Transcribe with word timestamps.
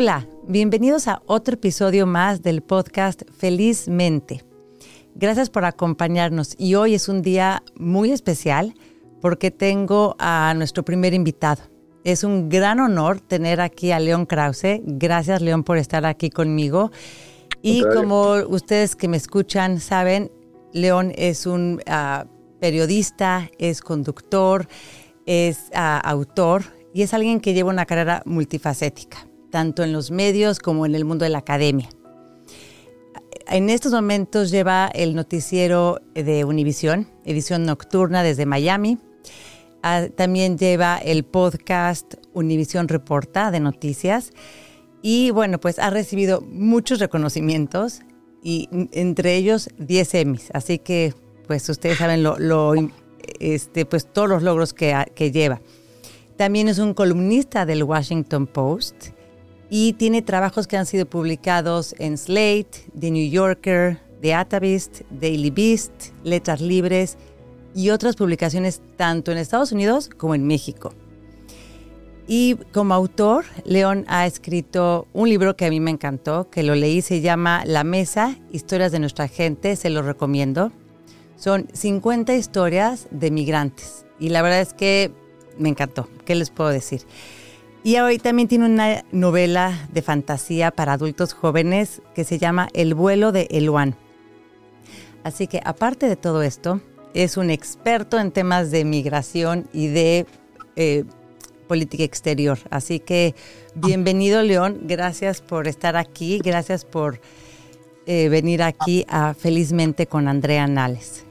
Hola, 0.00 0.28
bienvenidos 0.46 1.08
a 1.08 1.22
otro 1.26 1.54
episodio 1.54 2.06
más 2.06 2.40
del 2.40 2.62
podcast 2.62 3.22
Felizmente. 3.36 4.44
Gracias 5.16 5.50
por 5.50 5.64
acompañarnos 5.64 6.54
y 6.56 6.76
hoy 6.76 6.94
es 6.94 7.08
un 7.08 7.20
día 7.20 7.64
muy 7.74 8.12
especial 8.12 8.74
porque 9.20 9.50
tengo 9.50 10.14
a 10.20 10.54
nuestro 10.56 10.84
primer 10.84 11.14
invitado. 11.14 11.62
Es 12.04 12.22
un 12.22 12.48
gran 12.48 12.78
honor 12.78 13.18
tener 13.18 13.60
aquí 13.60 13.90
a 13.90 13.98
León 13.98 14.24
Krause. 14.26 14.82
Gracias, 14.84 15.42
León, 15.42 15.64
por 15.64 15.78
estar 15.78 16.06
aquí 16.06 16.30
conmigo. 16.30 16.92
Y 17.60 17.82
como 17.82 18.34
ustedes 18.34 18.94
que 18.94 19.08
me 19.08 19.16
escuchan 19.16 19.80
saben, 19.80 20.30
León 20.72 21.12
es 21.16 21.44
un 21.44 21.82
ah, 21.88 22.24
periodista, 22.60 23.50
es 23.58 23.80
conductor, 23.80 24.68
es 25.26 25.72
ah, 25.74 25.98
autor 25.98 26.62
y 26.94 27.02
es 27.02 27.12
alguien 27.14 27.40
que 27.40 27.52
lleva 27.52 27.70
una 27.70 27.84
carrera 27.84 28.22
multifacética 28.26 29.27
tanto 29.50 29.82
en 29.82 29.92
los 29.92 30.10
medios 30.10 30.58
como 30.58 30.86
en 30.86 30.94
el 30.94 31.04
mundo 31.04 31.24
de 31.24 31.30
la 31.30 31.38
academia. 31.38 31.88
En 33.46 33.70
estos 33.70 33.92
momentos 33.92 34.50
lleva 34.50 34.88
el 34.88 35.14
noticiero 35.14 36.00
de 36.14 36.44
Univisión, 36.44 37.08
edición 37.24 37.64
nocturna 37.64 38.22
desde 38.22 38.44
Miami. 38.44 38.98
Ah, 39.82 40.06
también 40.14 40.58
lleva 40.58 40.98
el 40.98 41.24
podcast 41.24 42.14
Univisión 42.34 42.88
Reporta 42.88 43.50
de 43.50 43.60
noticias. 43.60 44.32
Y 45.00 45.30
bueno, 45.30 45.58
pues 45.60 45.78
ha 45.78 45.88
recibido 45.88 46.42
muchos 46.42 46.98
reconocimientos 46.98 48.02
y 48.42 48.68
entre 48.92 49.36
ellos 49.36 49.70
10 49.78 50.14
Emmys. 50.14 50.50
Así 50.52 50.78
que 50.78 51.14
pues 51.46 51.66
ustedes 51.70 51.96
saben 51.96 52.22
lo, 52.22 52.36
este, 53.40 53.86
pues 53.86 54.12
todos 54.12 54.28
los 54.28 54.42
logros 54.42 54.74
que, 54.74 54.94
que 55.14 55.30
lleva. 55.30 55.62
También 56.36 56.68
es 56.68 56.78
un 56.78 56.92
columnista 56.92 57.64
del 57.64 57.82
Washington 57.82 58.46
Post 58.46 59.08
y 59.70 59.92
tiene 59.94 60.22
trabajos 60.22 60.66
que 60.66 60.76
han 60.76 60.86
sido 60.86 61.06
publicados 61.06 61.94
en 61.98 62.16
Slate, 62.16 62.86
The 62.98 63.10
New 63.10 63.30
Yorker, 63.30 63.98
The 64.20 64.34
Atavist, 64.34 65.02
Daily 65.10 65.50
Beast, 65.50 65.92
Letras 66.24 66.60
Libres 66.60 67.16
y 67.74 67.90
otras 67.90 68.16
publicaciones 68.16 68.80
tanto 68.96 69.30
en 69.30 69.38
Estados 69.38 69.72
Unidos 69.72 70.08
como 70.08 70.34
en 70.34 70.46
México. 70.46 70.92
Y 72.26 72.56
como 72.72 72.92
autor, 72.92 73.46
León 73.64 74.04
ha 74.06 74.26
escrito 74.26 75.06
un 75.14 75.30
libro 75.30 75.56
que 75.56 75.64
a 75.64 75.70
mí 75.70 75.80
me 75.80 75.90
encantó, 75.90 76.50
que 76.50 76.62
lo 76.62 76.74
leí, 76.74 77.00
se 77.00 77.22
llama 77.22 77.62
La 77.64 77.84
Mesa, 77.84 78.36
Historias 78.52 78.92
de 78.92 78.98
nuestra 78.98 79.28
gente, 79.28 79.76
se 79.76 79.88
lo 79.88 80.02
recomiendo. 80.02 80.70
Son 81.36 81.68
50 81.72 82.34
historias 82.34 83.08
de 83.10 83.30
migrantes 83.30 84.04
y 84.18 84.28
la 84.28 84.42
verdad 84.42 84.60
es 84.60 84.74
que 84.74 85.10
me 85.56 85.70
encantó. 85.70 86.08
¿Qué 86.26 86.34
les 86.34 86.50
puedo 86.50 86.68
decir? 86.68 87.02
Y 87.88 87.98
hoy 88.00 88.18
también 88.18 88.48
tiene 88.48 88.66
una 88.66 89.02
novela 89.12 89.88
de 89.90 90.02
fantasía 90.02 90.70
para 90.70 90.92
adultos 90.92 91.32
jóvenes 91.32 92.02
que 92.14 92.24
se 92.24 92.38
llama 92.38 92.68
El 92.74 92.92
vuelo 92.92 93.32
de 93.32 93.48
Eluan. 93.50 93.96
Así 95.24 95.46
que 95.46 95.62
aparte 95.64 96.06
de 96.06 96.16
todo 96.16 96.42
esto, 96.42 96.82
es 97.14 97.38
un 97.38 97.48
experto 97.48 98.18
en 98.18 98.30
temas 98.30 98.70
de 98.70 98.84
migración 98.84 99.70
y 99.72 99.86
de 99.86 100.26
eh, 100.76 101.04
política 101.66 102.04
exterior. 102.04 102.58
Así 102.68 103.00
que 103.00 103.34
bienvenido 103.74 104.42
León, 104.42 104.80
gracias 104.82 105.40
por 105.40 105.66
estar 105.66 105.96
aquí, 105.96 106.40
gracias 106.44 106.84
por 106.84 107.22
eh, 108.04 108.28
venir 108.28 108.62
aquí 108.62 109.06
a 109.08 109.32
Felizmente 109.32 110.06
con 110.06 110.28
Andrea 110.28 110.66
Nales. 110.66 111.24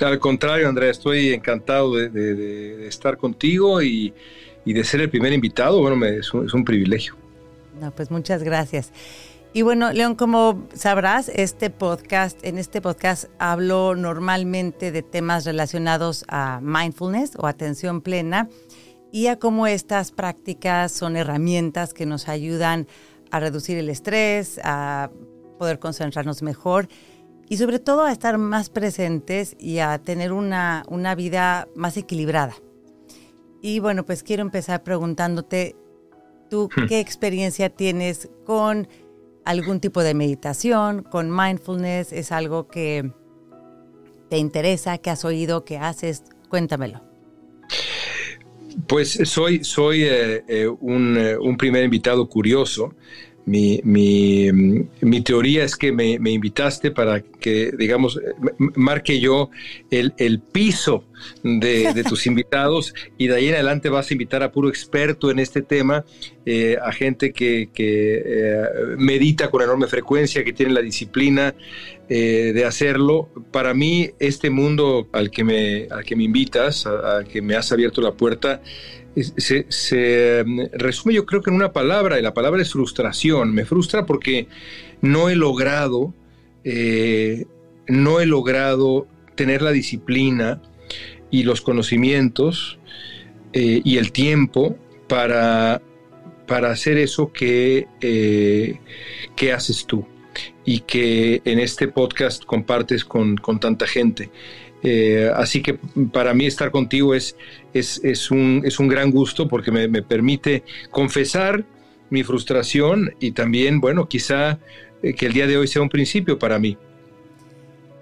Al 0.00 0.20
contrario, 0.20 0.68
Andrea, 0.68 0.92
estoy 0.92 1.32
encantado 1.32 1.94
de 1.96 2.86
estar 2.86 3.16
contigo 3.16 3.82
y 3.82 4.14
y 4.66 4.72
de 4.72 4.84
ser 4.84 5.00
el 5.00 5.08
primer 5.08 5.32
invitado, 5.32 5.80
bueno, 5.80 6.04
es, 6.04 6.34
un, 6.34 6.64
privilegio. 6.64 7.14
No, 7.80 7.92
pues 7.92 8.10
muchas 8.10 8.42
gracias. 8.42 8.92
Y 9.52 9.62
bueno, 9.62 9.92
León, 9.92 10.16
como 10.16 10.66
sabrás, 10.74 11.30
este 11.30 11.70
podcast, 11.70 12.44
en 12.44 12.58
este 12.58 12.82
podcast 12.82 13.26
hablo 13.38 13.94
normalmente 13.94 14.90
de 14.90 15.02
temas 15.02 15.46
relacionados 15.46 16.24
a 16.28 16.60
mindfulness 16.60 17.36
o 17.38 17.46
atención 17.46 18.00
plena 18.00 18.48
y 19.12 19.28
a 19.28 19.38
cómo 19.38 19.68
estas 19.68 20.10
prácticas 20.10 20.90
son 20.90 21.16
herramientas 21.16 21.94
que 21.94 22.04
nos 22.04 22.28
ayudan 22.28 22.88
a 23.30 23.38
reducir 23.38 23.78
el 23.78 23.88
estrés, 23.88 24.60
a 24.64 25.10
poder 25.58 25.78
concentrarnos 25.78 26.42
mejor 26.42 26.88
y 27.48 27.56
sobre 27.56 27.78
todo 27.78 28.02
a 28.02 28.10
estar 28.10 28.36
más 28.36 28.68
presentes 28.68 29.54
y 29.60 29.78
a 29.78 29.96
tener 29.98 30.32
una, 30.32 30.82
una 30.88 31.14
vida 31.14 31.68
más 31.76 31.96
equilibrada. 31.96 32.56
Y 33.66 33.80
bueno, 33.80 34.06
pues 34.06 34.22
quiero 34.22 34.42
empezar 34.42 34.84
preguntándote, 34.84 35.74
¿tú 36.48 36.68
hmm. 36.68 36.86
qué 36.86 37.00
experiencia 37.00 37.68
tienes 37.68 38.30
con 38.44 38.86
algún 39.44 39.80
tipo 39.80 40.04
de 40.04 40.14
meditación, 40.14 41.02
con 41.02 41.34
mindfulness? 41.34 42.12
¿Es 42.12 42.30
algo 42.30 42.68
que 42.68 43.10
te 44.30 44.38
interesa, 44.38 44.98
que 44.98 45.10
has 45.10 45.24
oído, 45.24 45.64
que 45.64 45.78
haces? 45.78 46.22
Cuéntamelo. 46.48 47.02
Pues 48.86 49.18
soy, 49.24 49.64
soy 49.64 50.04
eh, 50.04 50.44
eh, 50.46 50.68
un, 50.68 51.16
eh, 51.18 51.36
un, 51.36 51.56
primer 51.56 51.82
invitado 51.82 52.28
curioso 52.28 52.94
mi, 53.46 53.80
mi, 53.84 54.50
mi, 55.00 55.20
teoría 55.20 55.62
es 55.62 55.76
que 55.76 55.92
me, 55.92 56.18
me, 56.18 56.32
invitaste 56.32 56.90
para 56.90 57.20
que, 57.20 57.70
digamos, 57.78 58.20
marque 58.58 59.20
yo 59.20 59.50
el, 59.88 60.14
el 60.18 60.40
piso 60.40 61.04
de, 61.44 61.94
de, 61.94 62.02
tus 62.02 62.26
invitados 62.26 62.92
y 63.16 63.28
de 63.28 63.36
ahí 63.36 63.48
en 63.48 63.54
adelante 63.54 63.88
vas 63.88 64.10
a 64.10 64.14
invitar 64.14 64.42
a 64.42 64.50
puro 64.50 64.68
experto 64.68 65.30
en 65.30 65.38
este 65.38 65.62
tema, 65.62 66.04
eh, 66.44 66.76
a 66.82 66.90
gente 66.90 67.32
que, 67.32 67.70
que 67.72 68.22
eh, 68.26 68.62
medita 68.98 69.48
con 69.48 69.62
enorme 69.62 69.86
frecuencia, 69.86 70.42
que 70.42 70.52
tiene 70.52 70.72
la 70.72 70.82
disciplina 70.82 71.54
eh, 72.08 72.50
de 72.52 72.64
hacerlo. 72.64 73.28
Para 73.52 73.74
mí, 73.74 74.10
este 74.18 74.50
mundo 74.50 75.08
al 75.12 75.30
que 75.30 75.44
me, 75.44 75.86
al 75.90 76.04
que 76.04 76.16
me 76.16 76.24
invitas, 76.24 76.84
al 76.86 77.28
que 77.28 77.42
me 77.42 77.54
has 77.54 77.70
abierto 77.70 78.00
la 78.00 78.12
puerta, 78.12 78.60
se, 79.16 80.44
mm, 80.44 80.60
resume 80.72 81.14
yo 81.14 81.26
creo 81.26 81.42
que 81.42 81.50
en 81.50 81.56
una 81.56 81.72
palabra, 81.72 82.18
y 82.18 82.22
la 82.22 82.34
palabra 82.34 82.62
es 82.62 82.72
frustración. 82.72 83.54
Me 83.54 83.64
frustra 83.64 84.06
porque 84.06 84.48
no 85.00 85.28
he 85.28 85.36
logrado, 85.36 86.14
eh, 86.64 87.46
no 87.86 88.20
he 88.20 88.26
logrado 88.26 89.06
tener 89.34 89.62
la 89.62 89.72
disciplina 89.72 90.60
y 91.30 91.42
los 91.42 91.60
conocimientos 91.60 92.78
eh, 93.52 93.80
y 93.84 93.98
el 93.98 94.12
tiempo 94.12 94.76
para, 95.08 95.82
para 96.46 96.70
hacer 96.70 96.98
eso 96.98 97.32
que, 97.32 97.86
eh, 98.00 98.78
que 99.34 99.52
haces 99.52 99.86
tú 99.86 100.06
y 100.64 100.80
que 100.80 101.40
en 101.44 101.58
este 101.58 101.88
podcast 101.88 102.44
compartes 102.44 103.04
con, 103.04 103.36
con 103.36 103.60
tanta 103.60 103.86
gente. 103.86 104.30
Eh, 104.88 105.32
así 105.34 105.62
que 105.62 105.74
para 106.12 106.32
mí 106.32 106.46
estar 106.46 106.70
contigo 106.70 107.12
es, 107.12 107.34
es, 107.74 108.30
un, 108.30 108.62
es 108.64 108.78
un, 108.78 108.86
gran 108.86 109.10
gusto 109.10 109.48
porque 109.48 109.72
me, 109.72 109.88
permite 110.00 110.62
confesar 110.92 111.64
mi 112.08 112.22
frustración 112.22 113.12
y 113.18 113.32
también, 113.32 113.80
bueno, 113.80 114.06
quizá 114.06 114.60
eh, 115.02 115.12
que 115.14 115.26
el 115.26 115.32
día 115.32 115.48
de 115.48 115.56
hoy 115.56 115.66
sea 115.66 115.82
un 115.82 115.88
principio 115.88 116.38
para 116.38 116.60
mí. 116.60 116.78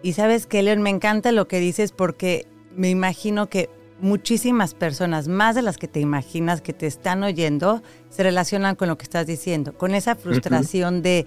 Y 0.02 0.12
sabes 0.12 0.44
que, 0.44 0.62
León, 0.62 0.82
me 0.82 0.90
encanta 0.90 1.32
lo 1.32 1.48
que 1.48 1.58
dices 1.58 1.90
porque 1.90 2.44
me 2.76 2.90
imagino 2.90 3.48
que 3.48 3.70
muchísimas 4.02 4.74
personas, 4.74 5.26
más 5.26 5.54
de 5.54 5.62
las 5.62 5.78
que 5.78 5.88
te 5.88 6.00
imaginas 6.00 6.60
que 6.60 6.74
te 6.74 6.86
están 6.86 7.22
oyendo, 7.22 7.82
se 8.10 8.24
relacionan 8.24 8.76
con 8.76 8.88
lo 8.88 8.98
que 8.98 9.04
estás 9.04 9.26
diciendo, 9.26 9.72
con 9.72 9.94
esa 9.94 10.16
frustración 10.16 11.00
de, 11.00 11.24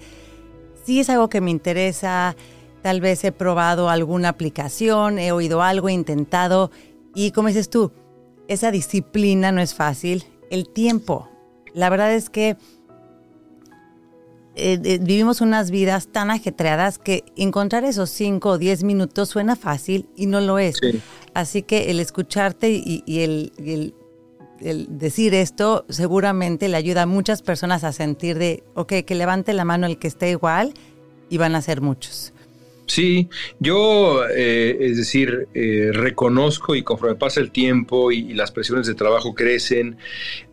sí 0.86 1.00
es 1.00 1.10
algo 1.10 1.30
que 1.30 1.42
me 1.42 1.50
interesa, 1.50 2.36
Tal 2.82 3.02
vez 3.02 3.24
he 3.24 3.32
probado 3.32 3.90
alguna 3.90 4.30
aplicación, 4.30 5.20
he 5.20 5.32
oído 5.32 5.62
algo, 5.62 5.90
he 5.90 5.94
intentado. 5.94 6.72
Y 7.16 7.32
como 7.32 7.48
dices 7.48 7.70
tú, 7.70 7.92
esa 8.48 8.72
disciplina 8.72 9.52
no 9.52 9.62
es 9.62 9.74
fácil. 9.74 10.24
El 10.50 10.70
tiempo. 10.70 11.30
La 11.74 11.90
verdad 11.90 12.14
es 12.14 12.30
que 12.30 12.58
eh, 14.60 14.80
eh, 14.84 14.98
vivimos 15.00 15.40
unas 15.42 15.70
vidas 15.70 16.08
tan 16.08 16.32
ajetreadas 16.32 16.98
que 16.98 17.24
encontrar 17.36 17.86
esos 17.86 18.10
5 18.10 18.50
o 18.50 18.58
10 18.58 18.84
minutos 18.84 19.30
suena 19.30 19.56
fácil 19.56 20.10
y 20.16 20.26
no 20.26 20.42
lo 20.42 20.58
es. 20.58 20.80
Así 21.36 21.62
que 21.62 21.92
el 21.92 22.00
escucharte 22.00 22.72
y, 22.72 23.04
el, 23.20 23.94
decir 24.90 25.36
esto 25.36 25.86
seguramente 25.90 26.70
le 26.70 26.78
ayuda 26.78 27.04
a 27.04 27.06
muchas 27.06 27.44
personas 27.44 27.84
a 27.84 27.92
sentir 27.92 28.40
de, 28.40 28.64
ok, 28.74 28.94
que 29.06 29.14
levante 29.14 29.54
la 29.54 29.64
mano 29.64 29.86
el 29.86 30.00
que 30.00 30.08
esté 30.08 30.32
igual 30.32 30.74
y 31.30 31.38
van 31.38 31.54
a 31.54 31.62
ser 31.62 31.82
muchos. 31.82 32.34
Sí, 32.88 33.28
yo, 33.60 34.26
eh, 34.30 34.78
es 34.80 34.98
decir, 34.98 35.50
eh, 35.54 35.92
reconozco 35.94 36.74
y 36.74 36.84
conforme 36.84 37.16
pasa 37.16 37.42
el 37.42 37.52
tiempo 37.52 38.14
y, 38.14 38.34
las 38.34 38.52
presiones 38.52 38.88
de 38.88 38.96
trabajo 38.96 39.36
crecen, 39.36 39.98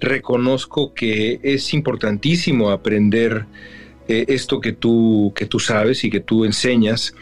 reconozco 0.00 0.94
que 0.94 1.38
es 1.42 1.72
importantísimo 1.74 2.70
aprender 2.70 3.46
eh, 4.06 4.26
esto 4.28 4.60
que 4.60 4.72
tú, 4.72 5.32
que 5.34 5.46
tú 5.46 5.58
sabes 5.58 6.04
y 6.04 6.10
que 6.10 6.20
tú 6.20 6.44
enseñas 6.44 7.14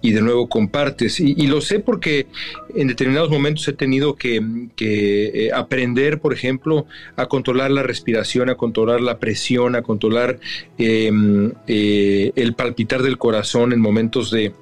y 0.00 0.12
de 0.12 0.22
nuevo 0.22 0.48
compartes. 0.48 1.18
Y, 1.20 1.46
lo 1.48 1.60
sé 1.60 1.80
porque 1.80 2.26
en 2.74 2.88
determinados 2.88 3.30
momentos 3.30 3.66
he 3.66 3.72
tenido 3.72 4.14
que, 4.14 4.40
eh, 4.78 5.50
aprender, 5.52 6.20
por 6.20 6.32
ejemplo, 6.32 6.86
a 7.16 7.26
controlar 7.26 7.70
la 7.70 7.82
respiración, 7.82 8.50
a 8.50 8.54
controlar 8.54 9.00
la 9.00 9.18
presión, 9.18 9.74
a 9.74 9.82
controlar 9.82 10.38
em, 10.76 11.52
eh, 11.66 12.32
el 12.36 12.54
palpitar 12.54 13.02
del 13.02 13.18
corazón 13.18 13.72
en 13.72 13.80
momentos 13.80 14.30
de 14.30 14.52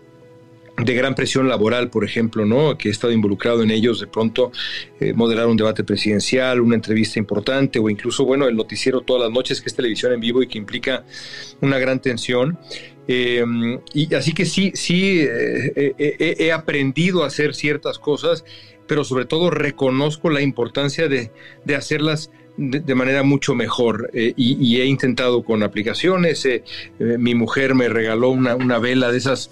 de 0.85 0.95
gran 0.95 1.15
presión 1.15 1.49
laboral, 1.49 1.89
por 1.89 2.05
ejemplo, 2.05 2.45
¿no? 2.45 2.77
que 2.77 2.89
he 2.89 2.93
estado 2.93 3.13
involucrado 3.13 3.63
en 3.63 3.71
ellos, 3.71 4.01
de 4.01 4.07
pronto 4.07 4.53
eh, 5.01 5.13
moderar 5.15 5.47
un 5.47 5.57
debate 5.57 5.85
presidencial, 5.85 6.61
una 6.61 6.75
entrevista 6.75 7.19
importante 7.19 7.79
o 7.79 7.89
incluso, 7.89 8.25
bueno, 8.25 8.47
el 8.47 8.57
noticiero 8.57 9.01
todas 9.01 9.23
las 9.23 9.31
noches, 9.31 9.61
que 9.61 9.69
es 9.69 9.75
televisión 9.75 10.13
en 10.13 10.21
vivo 10.21 10.43
y 10.43 10.49
que 10.49 10.59
implica 10.59 11.05
una 11.61 11.79
gran 11.79 12.01
tensión. 12.01 12.59
Em, 13.09 13.79
y 13.95 14.13
así 14.15 14.33
que 14.33 14.45
sí, 14.45 14.73
sí, 14.75 15.21
eh, 15.21 15.95
eh, 15.99 16.37
he 16.39 16.53
aprendido 16.53 17.25
a 17.25 17.29
hacer 17.29 17.55
ciertas 17.55 17.99
cosas, 17.99 18.45
pero 18.87 19.05
sobre 19.05 19.25
todo 19.25 19.51
reconozco 19.51 20.29
la 20.29 20.43
importancia 20.43 21.09
de, 21.09 21.31
hacerlas 21.75 22.31
de, 22.59 22.95
manera 22.95 23.23
mucho 23.23 23.55
mejor 23.55 24.11
y, 24.15 24.81
he 24.81 24.87
intentado 24.87 25.43
con 25.43 25.63
aplicaciones. 25.63 26.49
mi 26.99 27.35
mujer 27.35 27.75
me 27.75 27.89
regaló 27.89 28.31
una, 28.31 28.55
una 28.55 28.79
vela 28.79 29.11
de 29.11 29.19
esas 29.19 29.51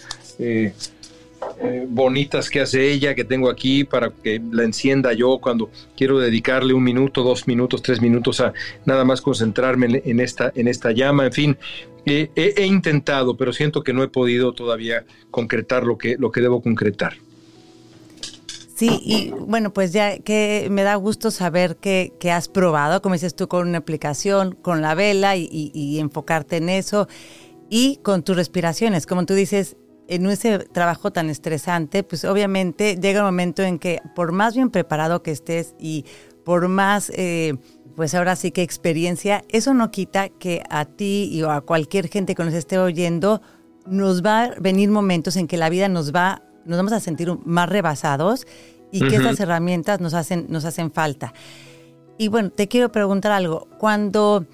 eh, 1.61 1.87
bonitas 1.89 2.51
que 2.51 2.61
hace 2.61 2.91
ella, 2.91 3.15
que 3.15 3.25
tengo 3.25 3.49
aquí 3.49 3.85
para 3.85 4.11
que 4.11 4.41
la 4.51 4.65
encienda 4.65 5.13
yo 5.13 5.39
cuando 5.39 5.71
quiero 5.97 6.19
dedicarle 6.19 6.75
un 6.75 6.83
minuto, 6.83 7.23
dos 7.23 7.47
minutos, 7.47 7.83
tres 7.83 8.01
minutos 8.01 8.41
a 8.41 8.53
nada 8.85 9.05
más 9.05 9.21
concentrarme 9.21 10.03
en, 10.05 10.21
esta, 10.21 10.53
en 10.55 10.69
esta 10.69 10.93
llama. 10.93 11.27
En 11.27 11.33
fin, 11.33 11.57
he, 12.07 12.67
intentado, 12.67 13.37
pero 13.37 13.53
siento 13.53 13.83
que 13.83 13.93
no 13.93 14.03
he 14.03 14.09
podido 14.09 14.53
todavía 14.53 15.05
concretar 15.31 15.85
lo 15.85 15.99
que, 15.99 16.17
lo 16.19 16.31
que 16.31 16.41
debo 16.41 16.63
concretar. 16.63 17.15
Sí, 18.77 19.01
y 19.05 19.31
bueno, 19.31 19.73
pues 19.73 19.93
ya 19.93 20.19
que 20.19 20.67
me 20.71 20.83
da 20.83 20.97
gusto 20.97 21.31
saber 21.31 21.77
que, 21.77 22.13
has 22.33 22.49
probado, 22.49 23.03
como 23.03 23.15
dices 23.15 23.37
tú, 23.37 23.47
con 23.47 23.69
una 23.69 23.79
aplicación, 23.79 24.53
con 24.53 24.83
la 24.83 24.97
vela 24.97 25.37
y 25.37 25.99
enfocarte 26.01 26.57
en 26.57 26.69
eso 26.69 27.07
y 27.71 27.97
con 28.03 28.23
tus 28.23 28.37
respiraciones. 28.37 29.07
Como 29.07 29.27
tú 29.27 29.35
dices, 29.35 29.77
en 30.09 30.27
ese 30.27 30.59
trabajo 30.59 31.13
tan 31.13 31.31
estresante, 31.31 32.03
pues 32.03 32.25
obviamente 32.25 32.97
llega 32.97 33.21
un 33.21 33.27
momento 33.27 33.63
en 33.63 33.79
que 33.79 34.01
por 34.15 34.33
más 34.33 34.55
bien 34.55 34.71
preparado 34.71 35.23
que 35.23 35.31
estés 35.31 35.75
y 35.79 36.05
por 36.45 36.69
más, 36.69 37.11
eh, 37.15 37.55
pues 37.97 38.15
ahora 38.15 38.37
sí 38.37 38.51
que 38.51 38.63
experiencia, 38.63 39.45
eso 39.49 39.73
no 39.73 39.91
quita 39.91 40.29
que 40.29 40.63
a 40.69 40.85
ti 40.85 41.29
y 41.33 41.43
a 41.43 41.61
cualquier 41.63 42.09
gente 42.09 42.35
que 42.35 42.45
nos 42.45 42.55
esté 42.55 42.79
oyendo 42.79 43.41
nos 43.87 44.25
va 44.25 44.45
a 44.45 44.51
venir 44.61 44.91
momentos 44.91 45.37
en 45.37 45.47
que 45.47 45.57
la 45.57 45.69
vida 45.69 45.89
nos 45.89 46.15
va, 46.15 46.43
nos 46.65 46.77
vamos 46.77 46.93
a 46.93 47.01
sentir 47.01 47.31
más 47.45 47.69
rebasados 47.69 48.47
y 48.91 49.01
que 49.09 49.17
esas 49.17 49.41
herramientas 49.41 50.01
nos 50.01 50.15
hacen, 50.15 50.47
nos 50.49 50.65
hacen 50.65 50.93
falta. 50.93 51.35
Y 52.17 52.29
bueno, 52.29 52.51
te 52.51 52.69
quiero 52.69 52.93
preguntar 52.93 53.33
algo. 53.33 53.67
Cuando 53.79 54.47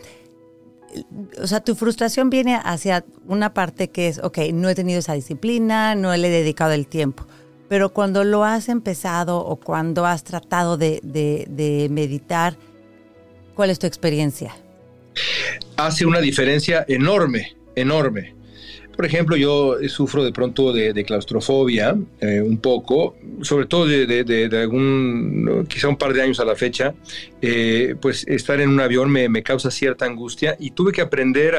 o 1.41 1.47
sea, 1.47 1.61
tu 1.61 1.75
frustración 1.75 2.31
viene 2.31 2.59
hacia 2.63 3.05
una 3.27 3.55
parte 3.55 3.89
que 3.89 4.09
es, 4.09 4.19
ok, 4.19 4.39
no 4.53 4.69
he 4.69 4.75
tenido 4.75 4.99
esa 4.99 5.15
disciplina, 5.15 5.95
no 5.95 6.15
le 6.17 6.29
he 6.29 6.31
dedicado 6.31 6.73
el 6.73 6.87
tiempo. 6.87 7.27
Pero 7.69 7.91
cuando 7.91 8.25
lo 8.25 8.45
has 8.45 8.69
empezado 8.69 9.39
o 9.39 9.57
cuando 9.57 10.05
has 10.05 10.25
tratado 10.25 10.77
de, 10.77 11.01
de 11.03 11.89
meditar, 11.91 12.57
¿cuál 13.55 13.71
es 13.71 13.79
tu 13.79 13.87
experiencia? 13.87 14.57
Hace 15.77 16.05
una 16.05 16.21
diferencia 16.21 16.85
enorme, 16.89 17.57
enorme. 17.77 18.35
Por 19.01 19.07
ejemplo, 19.07 19.35
yo 19.35 19.79
sufro 19.89 20.23
de 20.23 20.31
pronto 20.31 20.75
de, 20.75 21.05
claustrofobia 21.05 21.97
eh, 22.21 22.43
un 22.43 22.59
poco, 22.59 23.17
sobre 23.41 23.65
todo 23.65 23.87
de, 23.87 24.51
algún, 24.61 25.65
quizá 25.71 25.89
un 25.89 25.97
par 25.97 26.13
de 26.13 26.21
años 26.21 26.39
a 26.39 26.45
la 26.45 26.55
fecha, 26.55 26.93
eh, 27.41 27.95
pues 27.99 28.27
estar 28.29 28.61
en 28.61 28.69
un 28.69 28.79
avión 28.79 29.11
me, 29.11 29.43
causa 29.43 29.71
cierta 29.71 30.05
angustia 30.05 30.55
y 30.61 30.73
tuve 30.73 30.93
que 30.93 31.01
aprender 31.01 31.57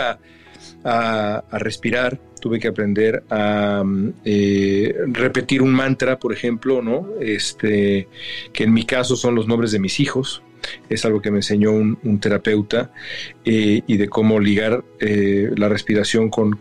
a, 0.83 1.43
respirar, 1.53 2.19
tuve 2.39 2.59
que 2.59 2.67
aprender 2.67 3.23
a 3.31 3.83
eh, 4.23 4.93
repetir 5.07 5.63
un 5.63 5.73
mantra, 5.73 6.19
por 6.19 6.33
ejemplo, 6.33 6.83
¿no? 6.83 7.09
Este, 7.19 8.07
que 8.53 8.65
en 8.65 8.71
mi 8.71 8.85
caso 8.85 9.15
son 9.15 9.33
los 9.33 9.47
nombres 9.47 9.71
de 9.71 9.79
mis 9.79 9.99
hijos, 9.99 10.43
es 10.89 11.05
algo 11.05 11.21
que 11.21 11.31
me 11.31 11.37
enseñó 11.37 11.71
un, 11.71 12.19
terapeuta 12.19 12.91
eh, 13.45 13.81
y 13.87 13.97
de 13.97 14.09
cómo 14.09 14.39
ligar 14.39 14.83
eh, 14.99 15.49
la 15.55 15.69
respiración 15.69 16.29
con, 16.29 16.57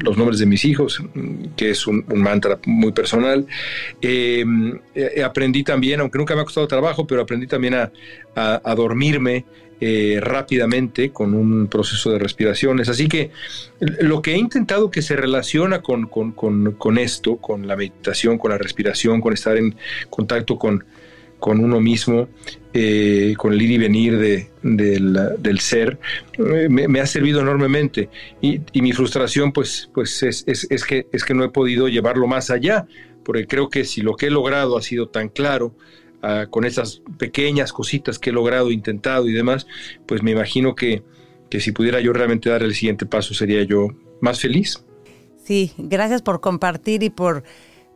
los 0.00 0.16
nombres 0.16 0.38
de 0.38 0.46
mis 0.46 0.64
hijos, 0.64 1.02
que 1.56 1.70
es 1.70 1.86
un, 1.86 2.04
mantra 2.14 2.58
muy 2.66 2.92
personal. 2.92 3.46
Eh, 4.00 4.44
aprendí 5.24 5.64
también, 5.64 6.00
aunque 6.00 6.18
nunca 6.18 6.34
me 6.34 6.42
ha 6.42 6.44
costado 6.44 6.66
trabajo, 6.66 7.06
pero 7.06 7.22
aprendí 7.22 7.46
también 7.46 7.74
a, 7.74 7.90
dormirme. 8.74 9.44
rápidamente 10.20 11.10
con 11.10 11.34
un 11.34 11.66
proceso 11.66 12.12
de 12.12 12.20
respiraciones. 12.20 12.88
Así 12.88 13.08
que 13.08 13.32
lo 13.80 14.22
que 14.22 14.34
he 14.34 14.38
intentado 14.38 14.92
que 14.92 15.02
se 15.02 15.16
relaciona 15.16 15.82
con, 15.82 16.06
con, 16.06 16.98
esto, 16.98 17.38
con 17.38 17.66
la 17.66 17.74
meditación, 17.74 18.38
con 18.38 18.52
la 18.52 18.58
respiración, 18.58 19.20
con 19.20 19.32
estar 19.32 19.56
en 19.56 19.74
contacto 20.08 20.56
con, 20.56 20.84
con 21.42 21.58
uno 21.58 21.80
mismo, 21.80 22.28
eh, 22.72 23.34
con 23.36 23.52
el 23.52 23.60
ir 23.60 23.72
y 23.72 23.78
venir 23.78 24.16
de, 24.16 24.48
del, 24.62 25.58
ser, 25.58 25.98
eh, 26.38 26.68
me, 26.70 27.00
ha 27.00 27.06
servido 27.06 27.40
enormemente. 27.40 28.10
Y, 28.40 28.60
mi 28.80 28.92
frustración, 28.92 29.50
pues, 29.50 29.90
pues 29.92 30.22
es, 30.22 30.44
es, 30.46 30.84
que, 30.84 31.08
es 31.10 31.24
que 31.24 31.34
no 31.34 31.42
he 31.42 31.48
podido 31.48 31.88
llevarlo 31.88 32.28
más 32.28 32.50
allá, 32.50 32.86
porque 33.24 33.48
creo 33.48 33.70
que 33.70 33.84
si 33.84 34.02
lo 34.02 34.14
que 34.14 34.26
he 34.26 34.30
logrado 34.30 34.78
ha 34.78 34.82
sido 34.82 35.08
tan 35.08 35.28
claro, 35.30 35.74
ah, 36.22 36.46
con 36.48 36.64
esas 36.64 37.02
pequeñas 37.18 37.72
cositas 37.72 38.20
que 38.20 38.30
he 38.30 38.32
logrado, 38.32 38.70
intentado 38.70 39.28
y 39.28 39.32
demás, 39.32 39.66
pues 40.06 40.22
me 40.22 40.30
imagino 40.30 40.76
que, 40.76 41.02
que 41.50 41.58
si 41.58 41.72
pudiera 41.72 42.00
yo 42.00 42.12
realmente 42.12 42.50
dar 42.50 42.62
el 42.62 42.72
siguiente 42.76 43.04
paso, 43.04 43.34
sería 43.34 43.64
yo 43.64 43.88
más 44.20 44.40
feliz. 44.40 44.84
Sí, 45.44 45.72
gracias 45.76 46.22
por 46.22 46.40
compartir 46.40 47.02
y 47.02 47.10
por 47.10 47.42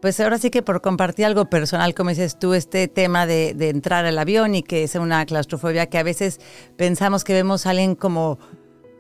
pues 0.01 0.21
ahora 0.21 0.39
sí 0.39 0.51
que 0.51 0.63
por 0.63 0.83
compartir 0.83 1.25
algo 1.25 1.49
personal, 1.49 1.95
como 1.95 2.11
dices 2.11 2.39
tú, 2.39 2.55
este 2.55 2.89
tema 2.89 3.27
de, 3.27 3.51
entrar 3.69 4.05
al 4.05 4.19
avión 4.19 4.55
y 4.55 4.63
que 4.63 4.85
es 4.85 4.95
una 4.95 5.25
claustrofobia 5.27 5.87
que 5.87 5.99
a 5.99 6.03
veces 6.03 6.41
pensamos 6.77 7.25
que 7.25 7.33
vemos 7.33 7.67
a 7.67 7.71
alguien 7.71 7.95
como, 7.95 8.39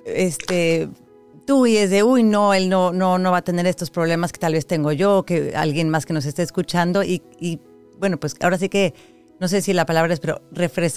este, 0.04 0.88
tú 1.46 1.66
y 1.66 1.76
es 1.76 1.90
de, 1.90 2.02
uy, 2.02 2.22
no, 2.22 2.54
él 2.54 2.68
no, 2.68 2.92
no, 2.92 3.18
no 3.18 3.30
va 3.30 3.38
a 3.38 3.44
tener 3.44 3.66
estos 3.66 3.90
problemas 3.90 4.32
que 4.32 4.38
tal 4.38 4.54
vez 4.54 4.66
tengo 4.66 4.92
yo, 4.92 5.24
que 5.24 5.54
alguien 5.54 5.90
más 5.90 6.06
que 6.06 6.12
nos 6.12 6.24
esté 6.24 6.42
escuchando 6.42 7.02
y, 7.02 7.22
bueno, 7.98 8.18
pues 8.18 8.34
ahora 8.40 8.58
sí 8.58 8.68
que, 8.68 8.94
no 9.38 9.48
sé 9.48 9.60
si 9.60 9.72
la 9.74 9.84
palabra 9.84 10.14
es, 10.14 10.20
pero 10.20 10.40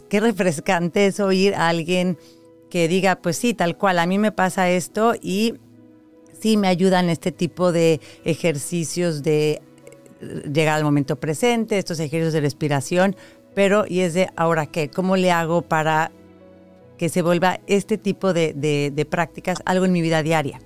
qué 0.10 0.20
refrescante 0.22 1.08
es 1.08 1.20
oír 1.20 1.56
a 1.56 1.68
alguien 1.68 2.18
que 2.70 2.88
diga, 2.88 3.18
pues 3.18 3.38
sí, 3.38 3.54
tal 3.54 3.78
cual, 3.78 4.00
a 4.00 4.06
mí 4.06 4.18
me 4.18 4.32
pasa 4.32 4.70
esto 4.70 5.14
y 5.22 5.56
sí 6.40 6.58
me 6.58 6.68
ayudan 6.68 7.10
este 7.10 7.32
tipo 7.32 7.72
de 7.72 8.00
ejercicios 8.24 9.24
de 9.24 9.62
llegar 10.22 10.78
al 10.78 10.84
momento 10.84 11.16
presente, 11.18 11.78
estos 11.78 12.00
ejercicios 12.00 12.34
de 12.34 12.42
respiración, 12.42 13.16
pero 13.56 13.86
y 13.88 14.02
es 14.02 14.14
de 14.14 14.30
ahora 14.36 14.68
qué, 14.68 14.90
¿cómo 14.90 15.18
le 15.18 15.32
hago 15.32 15.62
para 15.62 16.12
que 16.98 17.10
se 17.10 17.22
vuelva 17.22 17.60
este 17.68 17.98
tipo 17.98 18.34
de, 18.34 19.08
prácticas 19.10 19.60
algo 19.66 19.86
en 19.86 19.92
mi 19.92 20.02
vida 20.02 20.22
diaria? 20.22 20.60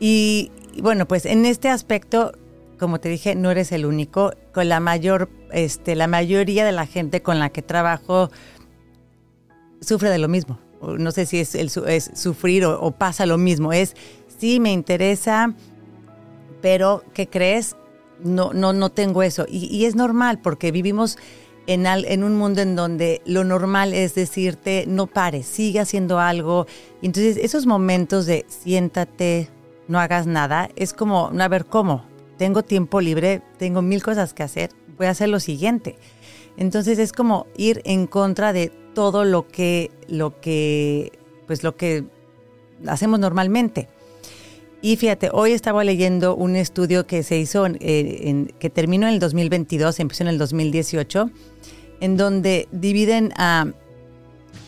y, 0.00 0.50
bueno, 0.82 1.06
pues 1.06 1.26
en 1.26 1.44
este 1.44 1.68
aspecto, 1.68 2.32
como 2.78 2.98
te 2.98 3.08
dije, 3.08 3.34
no 3.34 3.50
eres 3.50 3.72
el 3.72 3.84
único. 3.84 4.32
Con 4.52 4.68
la 4.68 4.80
mayor, 4.80 5.28
este, 5.52 5.94
la 5.94 6.06
mayoría 6.06 6.64
de 6.64 6.72
la 6.72 6.86
gente 6.86 7.22
con 7.22 7.38
la 7.38 7.50
que 7.50 7.62
trabajo 7.62 8.30
sufre 9.80 10.08
de 10.10 10.18
lo 10.18 10.28
mismo. 10.28 10.58
No 10.80 11.10
sé 11.10 11.26
si 11.26 11.40
es, 11.40 11.54
el, 11.54 11.70
es 11.86 12.10
sufrir 12.14 12.64
o, 12.64 12.80
o 12.80 12.92
pasa 12.92 13.26
lo 13.26 13.36
mismo. 13.36 13.72
Es, 13.72 13.94
sí, 14.38 14.60
me 14.60 14.72
interesa, 14.72 15.54
pero 16.62 17.04
¿qué 17.12 17.28
crees? 17.28 17.76
No, 18.22 18.52
no, 18.52 18.72
no 18.72 18.90
tengo 18.90 19.22
eso. 19.22 19.46
Y, 19.48 19.84
es 19.84 19.94
normal 19.94 20.40
porque 20.40 20.72
vivimos 20.72 21.18
en, 21.66 21.86
en, 21.86 22.24
un 22.24 22.36
mundo 22.36 22.62
en 22.62 22.76
donde 22.76 23.22
lo 23.26 23.44
normal 23.44 23.94
es 23.94 24.14
decirte, 24.14 24.84
no 24.86 25.06
pares, 25.06 25.46
sigue 25.46 25.80
haciendo 25.80 26.18
algo. 26.18 26.66
entonces 27.02 27.36
esos 27.36 27.66
momentos 27.66 28.26
de 28.26 28.46
siéntate, 28.48 29.50
no 29.86 29.98
hagas 29.98 30.26
nada, 30.26 30.68
es 30.76 30.92
como, 30.92 31.30
a 31.38 31.48
ver, 31.48 31.64
¿cómo? 31.66 32.04
Tengo 32.36 32.62
tiempo 32.62 33.00
libre, 33.00 33.42
tengo 33.58 33.82
mil 33.82 34.02
cosas 34.02 34.34
que 34.34 34.42
hacer, 34.42 34.70
voy 34.96 35.06
a 35.06 35.10
hacer 35.10 35.28
lo 35.28 35.40
siguiente. 35.40 35.96
Entonces 36.56 36.98
es 36.98 37.12
como 37.12 37.46
ir 37.56 37.82
en 37.84 38.06
contra 38.06 38.52
de 38.52 38.72
todo 38.94 39.24
lo 39.24 39.46
que, 39.46 39.90
lo 40.08 40.40
que, 40.40 41.12
pues 41.46 41.62
lo 41.62 41.76
que 41.76 42.04
hacemos 42.86 43.20
normalmente. 43.20 43.88
Y 44.80 44.96
fíjate, 44.96 45.30
hoy 45.32 45.52
estaba 45.52 45.82
leyendo 45.82 46.36
un 46.36 46.54
estudio 46.54 47.06
que 47.06 47.24
se 47.24 47.36
hizo, 47.36 47.66
eh, 47.66 48.46
que 48.60 48.70
terminó 48.70 49.08
en 49.08 49.14
el 49.14 49.20
2022, 49.20 49.98
empezó 49.98 50.22
en 50.22 50.28
el 50.28 50.38
2018, 50.38 51.30
en 52.00 52.16
donde 52.16 52.68
dividen 52.70 53.32
a, 53.36 53.66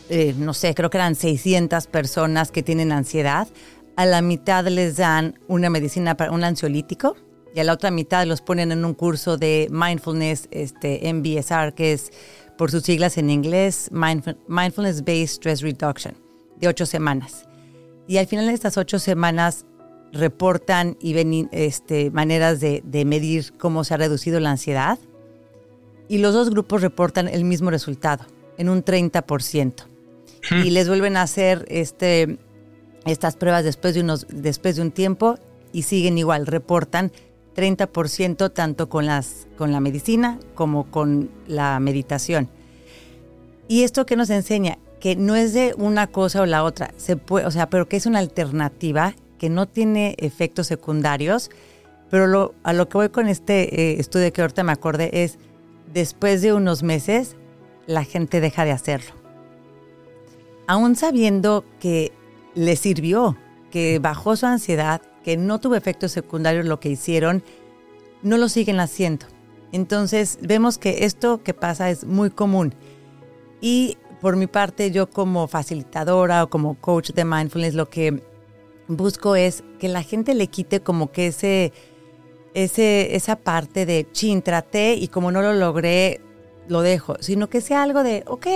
eh, 0.09 0.33
no 0.37 0.53
sé, 0.53 0.75
creo 0.75 0.89
que 0.89 0.97
eran 0.97 1.15
600 1.15 1.87
personas 1.87 2.51
que 2.51 2.61
tienen 2.61 2.91
ansiedad, 2.91 3.47
a 3.95 4.05
la 4.05 4.21
mitad 4.21 4.67
les 4.67 4.97
dan 4.97 5.39
una 5.47 5.69
medicina 5.69 6.15
para 6.17 6.31
un 6.31 6.43
ansiolítico 6.43 7.15
y 7.53 7.59
a 7.59 7.63
la 7.63 7.73
otra 7.73 7.91
mitad 7.91 8.25
los 8.25 8.41
ponen 8.41 8.71
en 8.71 8.83
un 8.83 8.93
curso 8.93 9.37
de 9.37 9.67
mindfulness, 9.71 10.47
este 10.51 11.13
MBSR, 11.13 11.73
que 11.73 11.93
es 11.93 12.11
por 12.57 12.69
sus 12.69 12.83
siglas 12.83 13.17
en 13.17 13.29
inglés, 13.29 13.89
Mindfulness 13.91 15.03
Based 15.03 15.35
Stress 15.35 15.61
Reduction, 15.61 16.15
de 16.59 16.67
ocho 16.67 16.85
semanas. 16.85 17.45
Y 18.07 18.17
al 18.17 18.27
final 18.27 18.47
de 18.47 18.53
estas 18.53 18.77
ocho 18.77 18.99
semanas 18.99 19.65
reportan 20.13 20.97
y 20.99 21.13
ven 21.13 21.49
este, 21.51 22.11
maneras 22.11 22.59
de, 22.59 22.81
medir 23.05 23.53
cómo 23.57 23.83
se 23.83 23.93
ha 23.93 23.97
reducido 23.97 24.39
la 24.39 24.51
ansiedad. 24.51 24.99
Y 26.07 26.17
los 26.17 26.33
dos 26.33 26.49
grupos 26.49 26.81
reportan 26.81 27.27
el 27.27 27.45
mismo 27.45 27.69
resultado, 27.69 28.25
en 28.57 28.69
un 28.69 28.83
30%. 28.83 29.73
Hmm. 30.49 30.65
Y 30.65 30.71
les 30.71 30.87
vuelven 30.87 31.15
a 31.15 31.21
hacer 31.21 31.65
este, 31.69 32.37
estas 33.05 33.35
pruebas 33.35 33.63
después 33.63 33.93
de, 33.93 34.01
unos, 34.01 34.27
después 34.29 34.75
de 34.75 34.81
un 34.81 34.91
tiempo 34.91 35.37
y 35.71 35.83
siguen 35.83 36.17
igual, 36.17 36.47
reportan 36.47 37.11
30% 37.55 38.51
tanto 38.53 38.89
con, 38.89 39.05
las, 39.05 39.47
con 39.57 39.71
la 39.71 39.79
medicina 39.79 40.39
como 40.53 40.89
con 40.91 41.29
la 41.47 41.79
meditación. 41.79 42.49
¿Y 43.67 43.83
esto 43.83 44.05
que 44.05 44.15
nos 44.15 44.29
enseña? 44.29 44.77
Que 44.99 45.15
no 45.15 45.35
es 45.35 45.53
de 45.53 45.73
una 45.77 46.07
cosa 46.07 46.41
o 46.41 46.45
la 46.45 46.63
otra, 46.63 46.93
se 46.97 47.15
puede, 47.15 47.45
o 47.45 47.51
sea, 47.51 47.69
pero 47.69 47.87
que 47.87 47.97
es 47.97 48.05
una 48.05 48.19
alternativa 48.19 49.15
que 49.41 49.49
no 49.49 49.67
tiene 49.67 50.13
efectos 50.19 50.67
secundarios, 50.67 51.49
pero 52.11 52.53
a 52.61 52.73
lo 52.73 52.87
que 52.87 52.97
voy 52.99 53.09
con 53.09 53.27
este 53.27 53.93
eh, 53.93 53.99
estudio 53.99 54.31
que 54.31 54.41
ahorita 54.41 54.63
me 54.63 54.71
acordé 54.71 55.23
es, 55.23 55.39
después 55.91 56.43
de 56.43 56.53
unos 56.53 56.83
meses, 56.83 57.37
la 57.87 58.03
gente 58.03 58.39
deja 58.39 58.65
de 58.65 58.71
hacerlo. 58.71 59.15
Aún 60.67 60.95
sabiendo 60.95 61.65
que 61.79 62.11
le 62.53 62.75
sirvió, 62.75 63.35
que 63.71 63.97
bajó 63.97 64.35
su 64.35 64.45
ansiedad, 64.45 65.01
que 65.23 65.37
no 65.37 65.59
tuvo 65.59 65.73
efectos 65.73 66.11
secundarios 66.11 66.67
lo 66.67 66.79
que 66.79 66.89
hicieron, 66.89 67.43
no 68.21 68.37
lo 68.37 68.47
siguen 68.47 68.79
haciendo. 68.79 69.25
Entonces 69.71 70.37
vemos 70.43 70.77
que 70.77 71.05
esto 71.05 71.41
que 71.41 71.55
pasa 71.55 71.89
es 71.89 72.05
muy 72.05 72.29
común. 72.29 72.75
Y 73.59 73.97
por 74.21 74.35
mi 74.35 74.45
parte, 74.45 74.91
yo 74.91 75.09
como 75.09 75.47
facilitadora 75.47 76.43
o 76.43 76.49
como 76.51 76.75
coach 76.75 77.09
de 77.09 77.25
mindfulness, 77.25 77.73
lo 77.73 77.89
que 77.89 78.21
busco 78.97 79.35
es 79.35 79.63
que 79.79 79.87
la 79.87 80.03
gente 80.03 80.33
le 80.33 80.47
quite 80.47 80.81
como 80.81 81.11
que 81.11 81.27
ese, 81.27 81.73
ese, 82.53 83.15
esa 83.15 83.35
parte 83.35 83.85
de 83.85 84.07
chin, 84.11 84.41
traté 84.41 84.95
y 84.95 85.07
como 85.07 85.31
no 85.31 85.41
lo 85.41 85.53
logré, 85.53 86.21
lo 86.67 86.81
dejo, 86.81 87.15
sino 87.19 87.49
que 87.49 87.61
sea 87.61 87.83
algo 87.83 88.03
de, 88.03 88.23
ok, 88.27 88.47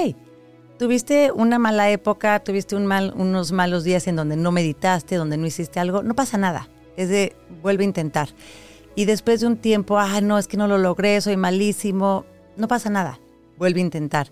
tuviste 0.78 1.32
una 1.32 1.60
mala 1.60 1.90
época, 1.90 2.44
tuviste 2.44 2.76
un 2.76 2.86
mal, 2.86 3.14
unos 3.16 3.52
malos 3.52 3.84
días 3.84 4.08
en 4.08 4.16
donde 4.16 4.36
no 4.38 4.52
meditaste, 4.52 5.16
donde 5.16 5.38
no 5.38 5.46
hiciste 5.46 5.80
algo, 5.80 6.04
no 6.04 6.16
pasa 6.16 6.38
nada. 6.38 6.70
Es 6.98 7.10
de, 7.10 7.36
vuelve 7.62 7.84
a 7.84 7.88
intentar. 7.88 8.30
Y 8.96 9.06
después 9.06 9.42
de 9.42 9.48
un 9.48 9.58
tiempo, 9.58 10.00
ah, 10.00 10.22
no, 10.22 10.38
es 10.38 10.48
que 10.48 10.58
no 10.58 10.68
lo 10.68 10.78
logré, 10.78 11.20
soy 11.20 11.36
malísimo, 11.36 12.26
no 12.56 12.68
pasa 12.68 12.90
nada, 12.90 13.20
vuelve 13.58 13.82
a 13.82 13.84
intentar. 13.84 14.32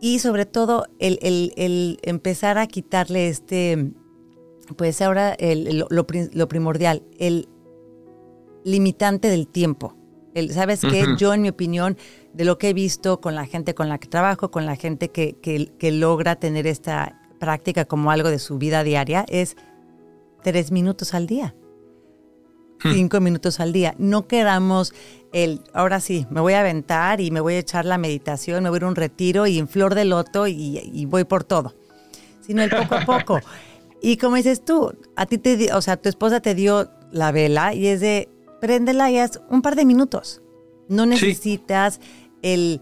Y 0.00 0.18
sobre 0.18 0.44
todo, 0.44 0.86
el, 0.98 1.18
el, 1.22 1.98
empezar 2.02 2.58
a 2.58 2.66
quitarle 2.66 3.28
este, 3.28 3.92
pues 4.74 5.00
ahora 5.02 5.36
lo, 5.40 5.86
lo, 5.90 6.48
primordial, 6.48 7.02
el 7.18 7.48
limitante 8.64 9.28
del 9.28 9.46
tiempo. 9.48 9.96
El, 10.34 10.52
¿Sabes 10.52 10.80
qué? 10.80 11.04
Yo, 11.18 11.34
en 11.34 11.42
mi 11.42 11.48
opinión, 11.48 11.96
de 12.32 12.44
lo 12.44 12.58
que 12.58 12.70
he 12.70 12.72
visto 12.72 13.20
con 13.20 13.34
la 13.34 13.46
gente 13.46 13.74
con 13.74 13.88
la 13.88 13.98
que 13.98 14.08
trabajo, 14.08 14.50
con 14.50 14.64
la 14.66 14.76
gente 14.76 15.10
que, 15.10 15.36
que, 15.42 15.92
logra 15.92 16.36
tener 16.36 16.66
esta 16.66 17.20
práctica 17.38 17.84
como 17.84 18.10
algo 18.10 18.30
de 18.30 18.38
su 18.38 18.58
vida 18.58 18.84
diaria, 18.84 19.26
es 19.28 19.56
tres 20.42 20.70
minutos 20.70 21.12
al 21.14 21.26
día. 21.26 21.54
Hmm. 22.82 22.92
Cinco 22.94 23.20
minutos 23.20 23.60
al 23.60 23.72
día. 23.72 23.94
No 23.98 24.26
queramos 24.26 24.94
el, 25.32 25.60
ahora 25.74 26.00
sí, 26.00 26.26
me 26.30 26.40
voy 26.40 26.54
a 26.54 26.60
aventar 26.60 27.20
y 27.20 27.30
me 27.30 27.40
voy 27.40 27.54
a 27.54 27.58
echar 27.58 27.84
la 27.84 27.98
meditación, 27.98 28.62
me 28.62 28.70
voy 28.70 28.76
a 28.76 28.78
ir 28.78 28.84
a 28.84 28.88
un 28.88 28.96
retiro 28.96 29.46
y 29.46 29.58
en 29.58 29.68
flor 29.68 29.94
de 29.94 30.06
loto 30.06 30.46
y, 30.46 30.78
y 30.92 31.04
voy 31.04 31.24
por 31.24 31.44
todo. 31.44 31.74
Sino 32.40 32.62
el 32.62 32.70
poco 32.70 32.94
a 32.94 33.04
poco. 33.04 33.40
y 34.02 34.16
como 34.16 34.36
dices 34.36 34.64
tú, 34.64 34.92
a 35.14 35.26
ti 35.26 35.38
te, 35.38 35.72
o 35.72 35.80
sea, 35.80 35.96
tu 35.96 36.08
esposa 36.08 36.40
te 36.40 36.56
dio 36.56 36.90
la 37.12 37.30
vela 37.30 37.72
y 37.72 37.86
es 37.86 38.00
de, 38.00 38.28
préndela 38.60 39.10
y 39.10 39.18
haz 39.18 39.40
un 39.48 39.62
par 39.62 39.76
de 39.76 39.84
minutos. 39.84 40.42
No 40.88 41.06
necesitas 41.06 42.00
el, 42.42 42.80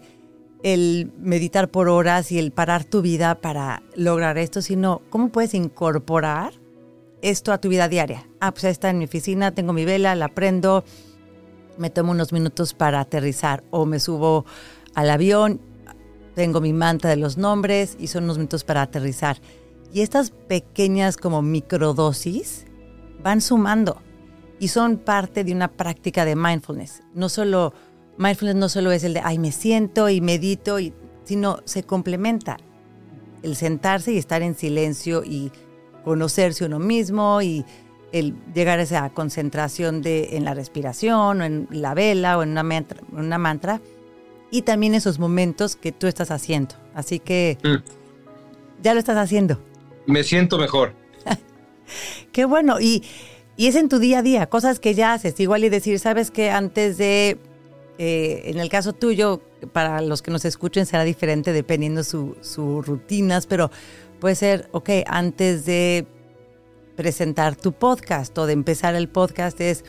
el 0.63 1.11
meditar 1.19 1.69
por 1.69 1.89
horas 1.89 2.31
y 2.31 2.39
el 2.39 2.51
parar 2.51 2.85
tu 2.85 3.03
vida 3.03 3.35
para 3.35 3.83
lograr 3.95 4.39
esto, 4.39 4.63
sino 4.63 5.01
cómo 5.11 5.29
puedes 5.29 5.53
incorporar 5.53 6.53
esto 7.21 7.53
a 7.53 7.59
tu 7.59 7.69
vida 7.69 7.87
diaria. 7.87 8.27
Ah, 8.39 8.51
pues 8.51 8.63
está 8.63 8.89
en 8.89 8.97
mi 8.97 9.05
oficina, 9.05 9.51
tengo 9.51 9.73
mi 9.73 9.85
vela, 9.85 10.15
la 10.15 10.27
prendo, 10.27 10.83
me 11.77 11.91
tomo 11.91 12.11
unos 12.11 12.33
minutos 12.33 12.73
para 12.73 12.99
aterrizar 12.99 13.63
o 13.69 13.85
me 13.85 13.99
subo 13.99 14.45
al 14.95 15.09
avión, 15.09 15.61
tengo 16.33 16.61
mi 16.61 16.73
manta 16.73 17.09
de 17.09 17.17
los 17.17 17.37
nombres 17.37 17.95
y 17.99 18.07
son 18.07 18.23
unos 18.23 18.37
minutos 18.37 18.63
para 18.63 18.81
aterrizar. 18.81 19.37
Y 19.93 20.01
estas 20.01 20.31
pequeñas 20.31 21.17
como 21.17 21.41
microdosis 21.41 22.65
van 23.23 23.41
sumando 23.41 24.01
y 24.59 24.69
son 24.69 24.97
parte 24.97 25.43
de 25.43 25.53
una 25.53 25.69
práctica 25.69 26.23
de 26.23 26.35
mindfulness. 26.35 27.01
No 27.13 27.29
solo 27.29 27.73
mindfulness 28.17 28.55
no 28.55 28.69
solo 28.69 28.91
es 28.91 29.03
el 29.03 29.13
de 29.13 29.21
ay 29.23 29.39
me 29.39 29.51
siento 29.51 30.09
y 30.09 30.21
medito 30.21 30.79
y 30.79 30.93
sino 31.23 31.59
se 31.65 31.83
complementa 31.83 32.57
el 33.43 33.55
sentarse 33.55 34.13
y 34.13 34.17
estar 34.17 34.41
en 34.41 34.55
silencio 34.55 35.23
y 35.23 35.51
conocerse 36.03 36.65
uno 36.65 36.79
mismo 36.79 37.41
y 37.41 37.65
el 38.11 38.35
llegar 38.53 38.79
a 38.79 38.83
esa 38.83 39.09
concentración 39.11 40.01
de, 40.01 40.35
en 40.35 40.45
la 40.45 40.53
respiración 40.53 41.41
o 41.41 41.43
en 41.43 41.67
la 41.71 41.93
vela 41.93 42.37
o 42.37 42.43
en 42.43 42.49
una 42.49 42.63
mantra, 42.63 43.01
una 43.13 43.37
mantra 43.37 43.81
y 44.51 44.63
también 44.63 44.93
esos 44.93 45.17
momentos 45.17 45.75
que 45.75 45.91
tú 45.91 46.07
estás 46.07 46.29
haciendo. 46.29 46.75
Así 46.93 47.19
que 47.19 47.57
mm. 47.63 48.83
ya 48.83 48.93
lo 48.93 48.99
estás 48.99 49.17
haciendo. 49.17 49.59
Me 50.11 50.23
siento 50.23 50.57
mejor. 50.57 50.93
Qué 52.31 52.45
bueno. 52.45 52.79
Y, 52.79 53.03
y, 53.57 53.67
es 53.67 53.75
en 53.75 53.89
tu 53.89 53.99
día 53.99 54.19
a 54.19 54.21
día, 54.21 54.47
cosas 54.47 54.79
que 54.79 54.93
ya 54.93 55.13
haces. 55.13 55.39
Igual 55.39 55.63
y 55.63 55.69
decir, 55.69 55.99
sabes 55.99 56.31
que 56.31 56.51
antes 56.51 56.97
de, 56.97 57.37
eh, 57.97 58.41
en 58.45 58.59
el 58.59 58.69
caso 58.69 58.93
tuyo, 58.93 59.41
para 59.73 60.01
los 60.01 60.21
que 60.21 60.31
nos 60.31 60.45
escuchen 60.45 60.85
será 60.85 61.03
diferente 61.03 61.53
dependiendo 61.53 62.03
sus 62.03 62.35
su 62.41 62.81
rutinas, 62.81 63.45
pero 63.45 63.71
puede 64.19 64.35
ser, 64.35 64.67
ok, 64.71 64.89
antes 65.07 65.65
de 65.65 66.05
presentar 66.95 67.55
tu 67.55 67.71
podcast 67.71 68.37
o 68.37 68.45
de 68.45 68.53
empezar 68.53 68.95
el 68.95 69.07
podcast 69.07 69.59
es 69.61 69.83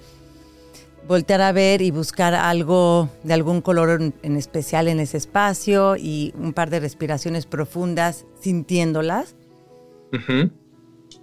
voltear 1.06 1.40
a 1.40 1.52
ver 1.52 1.82
y 1.82 1.90
buscar 1.90 2.34
algo 2.34 3.08
de 3.22 3.34
algún 3.34 3.60
color 3.60 4.12
en, 4.22 4.36
especial 4.36 4.88
en 4.88 5.00
ese 5.00 5.16
espacio 5.16 5.96
y 5.96 6.32
un 6.38 6.52
par 6.52 6.70
de 6.70 6.80
respiraciones 6.80 7.46
profundas 7.46 8.24
sintiéndolas. 8.40 9.34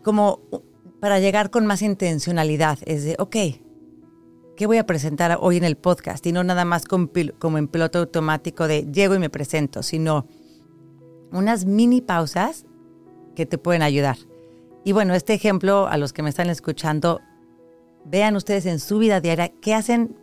Como 0.04 0.42
para 1.00 1.20
llegar 1.20 1.50
con 1.50 1.66
más 1.66 1.82
intencionalidad. 1.82 2.80
Es 2.86 3.04
de, 3.04 3.16
ok, 3.20 3.36
¿qué 4.56 4.68
voy 4.68 4.78
a 4.78 4.86
presentar 4.86 5.38
hoy 5.40 5.58
en 5.58 5.64
el 5.64 5.78
podcast? 5.78 6.26
Y 6.26 6.32
no 6.32 6.44
nada 6.44 6.66
más 6.66 6.86
como 6.86 7.58
en 7.58 7.68
piloto 7.68 8.00
automático 8.00 8.68
de 8.68 8.86
llego 8.92 9.16
y 9.16 9.20
me 9.20 9.30
presento, 9.30 9.84
sino 9.84 10.28
unas 11.32 11.66
mini 11.66 12.02
pausas 12.02 12.66
que 13.36 13.46
te 13.46 13.58
pueden 13.58 13.82
ayudar. 13.82 14.18
Y 14.84 14.92
bueno, 14.92 15.14
este 15.14 15.34
ejemplo, 15.34 15.88
a 15.88 15.98
los 15.98 16.14
que 16.14 16.24
me 16.24 16.30
están 16.30 16.50
escuchando, 16.50 17.22
vean 18.06 18.36
ustedes 18.36 18.66
en 18.66 18.80
su 18.80 18.98
vida 18.98 19.22
diaria 19.22 19.52
qué 19.62 19.74
hacen 19.74 20.18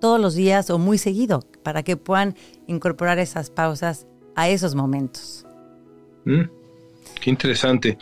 todos 0.00 0.20
los 0.20 0.34
días 0.34 0.68
o 0.70 0.78
muy 0.78 0.98
seguido 0.98 1.40
para 1.62 1.82
que 1.82 1.96
puedan 1.96 2.34
incorporar 2.66 3.18
esas 3.18 3.50
pausas 3.50 4.06
a 4.34 4.48
esos 4.48 4.74
momentos. 4.74 5.46
Mm, 6.24 6.42
qué 7.20 7.30
interesante. 7.30 7.98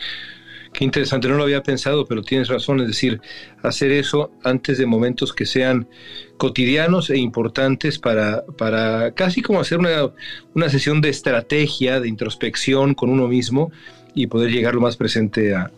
Qué 0.73 0.85
interesante, 0.85 1.27
no 1.27 1.35
lo 1.35 1.43
había 1.43 1.63
pensado, 1.63 2.05
pero 2.05 2.21
tienes 2.21 2.47
razón, 2.47 2.79
es 2.79 2.87
decir, 2.87 3.19
hacer 3.61 3.91
eso 3.91 4.31
antes 4.41 4.77
de 4.77 4.85
momentos 4.85 5.33
que 5.33 5.45
sean 5.45 5.89
cotidianos 6.37 7.09
e 7.09 7.17
importantes 7.17 7.99
para, 7.99 8.45
para 8.57 9.11
casi 9.11 9.41
como 9.41 9.59
hacer 9.59 9.79
una, 9.79 10.11
una 10.55 10.69
sesión 10.69 11.01
de 11.01 11.09
estrategia, 11.09 11.99
de 11.99 12.07
introspección 12.07 12.93
con 12.93 13.09
uno 13.09 13.27
mismo 13.27 13.69
y 14.13 14.27
poder 14.27 14.51
llegar 14.51 14.75
lo 14.75 14.81
más 14.81 14.97
presente 14.97 15.53
a, 15.55 15.71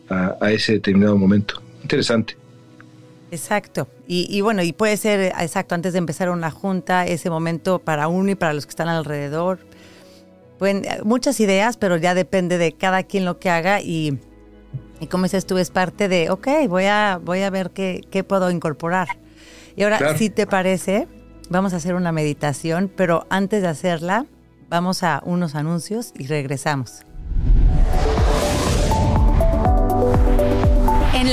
ese 0.51 0.73
determinado 0.73 1.17
momento. 1.17 1.61
Interesante. 1.81 2.37
Exacto. 3.31 3.87
Y, 4.07 4.41
bueno, 4.41 4.61
y 4.61 4.73
puede 4.73 4.95
ser, 4.97 5.33
exacto, 5.39 5.73
antes 5.73 5.93
de 5.93 5.99
empezar 5.99 6.29
una 6.29 6.51
junta, 6.51 7.05
ese 7.07 7.29
momento 7.31 7.79
para 7.79 8.07
uno 8.07 8.31
y 8.31 8.35
para 8.35 8.53
los 8.53 8.65
que 8.65 8.71
están 8.71 8.89
alrededor. 8.89 9.59
Pueden, 10.63 10.85
muchas 11.03 11.41
ideas, 11.41 11.75
pero 11.75 11.97
ya 11.97 12.13
depende 12.13 12.57
de 12.57 12.71
cada 12.71 13.03
quien 13.03 13.25
lo 13.25 13.37
que 13.37 13.49
haga 13.49 13.81
y, 13.81 14.17
y 15.01 15.07
como 15.07 15.23
dices 15.23 15.45
tú, 15.45 15.57
es 15.57 15.71
parte 15.71 16.07
de, 16.07 16.29
ok, 16.29 16.47
voy 16.69 16.85
a, 16.85 17.19
voy 17.21 17.41
a 17.41 17.49
ver 17.49 17.71
qué, 17.71 17.99
qué 18.09 18.23
puedo 18.23 18.49
incorporar. 18.49 19.09
Y 19.75 19.83
ahora, 19.83 20.17
si 20.17 20.29
te 20.29 20.47
parece, 20.47 21.09
vamos 21.49 21.73
a 21.73 21.75
hacer 21.75 21.95
una 21.95 22.13
meditación, 22.13 22.89
pero 22.95 23.27
antes 23.29 23.61
de 23.61 23.67
hacerla, 23.67 24.25
vamos 24.69 25.03
a 25.03 25.21
unos 25.25 25.55
anuncios 25.55 26.13
y 26.17 26.27
regresamos. 26.27 27.01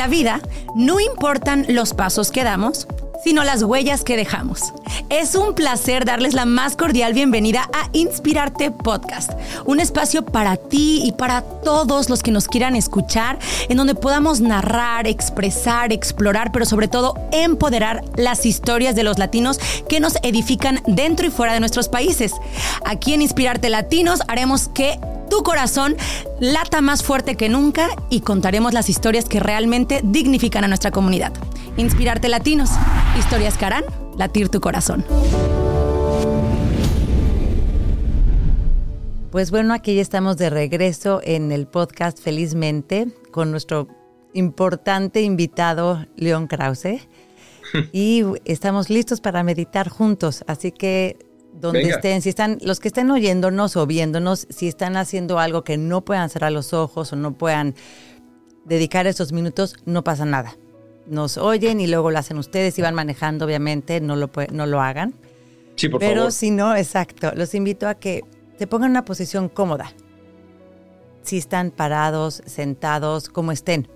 la 0.01 0.09
vida 0.09 0.41
no 0.75 0.99
importan 0.99 1.67
los 1.69 1.93
pasos 1.93 2.31
que 2.31 2.43
damos, 2.43 2.89
sino 3.25 3.45
las 3.45 3.63
huellas 3.63 4.05
que 4.05 4.17
dejamos. 4.17 4.73
Es 5.09 5.35
un 5.35 5.55
placer 5.55 6.05
darles 6.05 6.35
la 6.35 6.47
más 6.47 6.77
cordial 6.77 7.15
bienvenida 7.15 7.69
a 7.73 7.89
Inspirarte 7.93 8.71
Podcast, 8.71 9.33
un 9.65 9.81
espacio 9.81 10.25
para 10.25 10.57
ti 10.57 11.03
y 11.05 11.13
para 11.13 11.43
todos 11.43 12.09
los 12.09 12.23
que 12.23 12.31
nos 12.31 12.49
quieran 12.49 12.77
escuchar, 12.77 13.39
en 13.69 13.77
donde 13.77 13.95
podamos 13.95 14.41
narrar, 14.41 15.07
expresar, 15.07 15.93
explorar, 15.93 16.53
pero 16.53 16.65
sobre 16.65 16.89
todo 16.89 17.15
empoderar 17.33 18.05
las 18.17 18.47
historias 18.47 18.95
de 18.95 19.03
los 19.03 19.19
latinos 19.19 19.59
que 19.89 20.01
nos 20.01 20.17
edifican 20.23 20.83
dentro 20.87 21.27
y 21.27 21.31
fuera 21.31 21.53
de 21.53 21.61
nuestros 21.61 21.89
países. 21.89 22.33
Aquí 22.85 23.15
en 23.15 23.23
Inspirarte 23.23 23.69
Latinos 23.71 24.21
haremos 24.29 24.69
que 24.69 24.99
tu 25.31 25.43
corazón 25.43 25.97
lata 26.41 26.81
más 26.81 27.03
fuerte 27.03 27.37
que 27.37 27.49
nunca 27.49 27.89
y 28.11 28.21
contaremos 28.21 28.75
las 28.75 28.89
historias 28.89 29.25
que 29.25 29.41
realmente 29.41 30.01
dignifican 30.03 30.65
a 30.65 30.69
nuestra 30.69 30.91
comunidad. 30.91 31.33
Inspirarte 31.77 32.29
Latinos, 32.29 32.71
historias 33.19 33.57
que 33.57 33.65
harán 33.65 33.85
latir 34.17 34.49
tu 34.49 34.61
corazón. 34.61 35.05
Pues 39.31 39.51
bueno, 39.51 39.73
aquí 39.73 39.95
ya 39.95 40.03
estamos 40.03 40.37
de 40.37 40.51
regreso 40.51 41.21
en 41.23 41.53
el 41.53 41.69
podcast 41.69 42.19
Felizmente 42.19 43.09
con 43.31 43.53
nuestro 43.53 43.87
importante 44.33 45.23
invitado 45.23 46.05
León 46.17 46.49
Krause 46.49 47.09
y 47.93 48.25
estamos 48.45 48.91
listos 48.91 49.21
para 49.21 49.45
meditar 49.45 49.89
juntos, 49.89 50.45
así 50.49 50.73
que 50.73 51.17
donde 51.53 51.83
estén, 51.83 52.23
si 52.23 52.29
están, 52.29 52.59
los 52.63 52.81
que 52.81 52.89
estén 52.89 53.11
oyéndonos 53.11 53.77
o 53.77 53.87
viéndonos, 53.87 54.47
si 54.51 54.67
están 54.69 54.97
haciendo 54.97 55.39
algo 55.39 55.63
que 55.63 55.79
no 55.79 56.05
puedan 56.05 56.29
cerrar 56.31 56.53
los 56.53 56.73
ojos 56.73 57.13
o 57.13 57.17
no 57.17 57.33
puedan 57.33 57.75
dedicar 58.65 59.07
esos 59.07 59.33
minutos, 59.33 59.77
no 59.85 60.05
pasa 60.05 60.25
nada. 60.25 60.57
Nos 61.11 61.37
oyen 61.37 61.81
y 61.81 61.89
luego 61.89 62.11
lo 62.13 62.19
hacen 62.19 62.39
ustedes, 62.39 62.75
si 62.75 62.83
van 62.83 62.95
manejando, 62.95 63.45
obviamente, 63.45 64.01
no 64.01 64.15
lo, 64.15 64.31
no 64.53 64.65
lo 64.67 64.81
hagan. 64.81 65.13
Sí, 65.75 65.89
por 65.89 65.99
Pero 65.99 66.21
favor. 66.21 66.33
si 66.33 66.53
no, 66.53 66.77
exacto, 66.77 67.33
los 67.35 67.53
invito 67.55 67.89
a 67.89 67.97
que 67.97 68.23
se 68.57 68.67
pongan 68.69 68.87
en 68.87 68.91
una 68.93 69.05
posición 69.05 69.49
cómoda. 69.49 69.93
Si 71.23 71.37
están 71.37 71.73
parados, 71.73 72.43
sentados, 72.47 73.29
como 73.29 73.51
estén. 73.51 73.89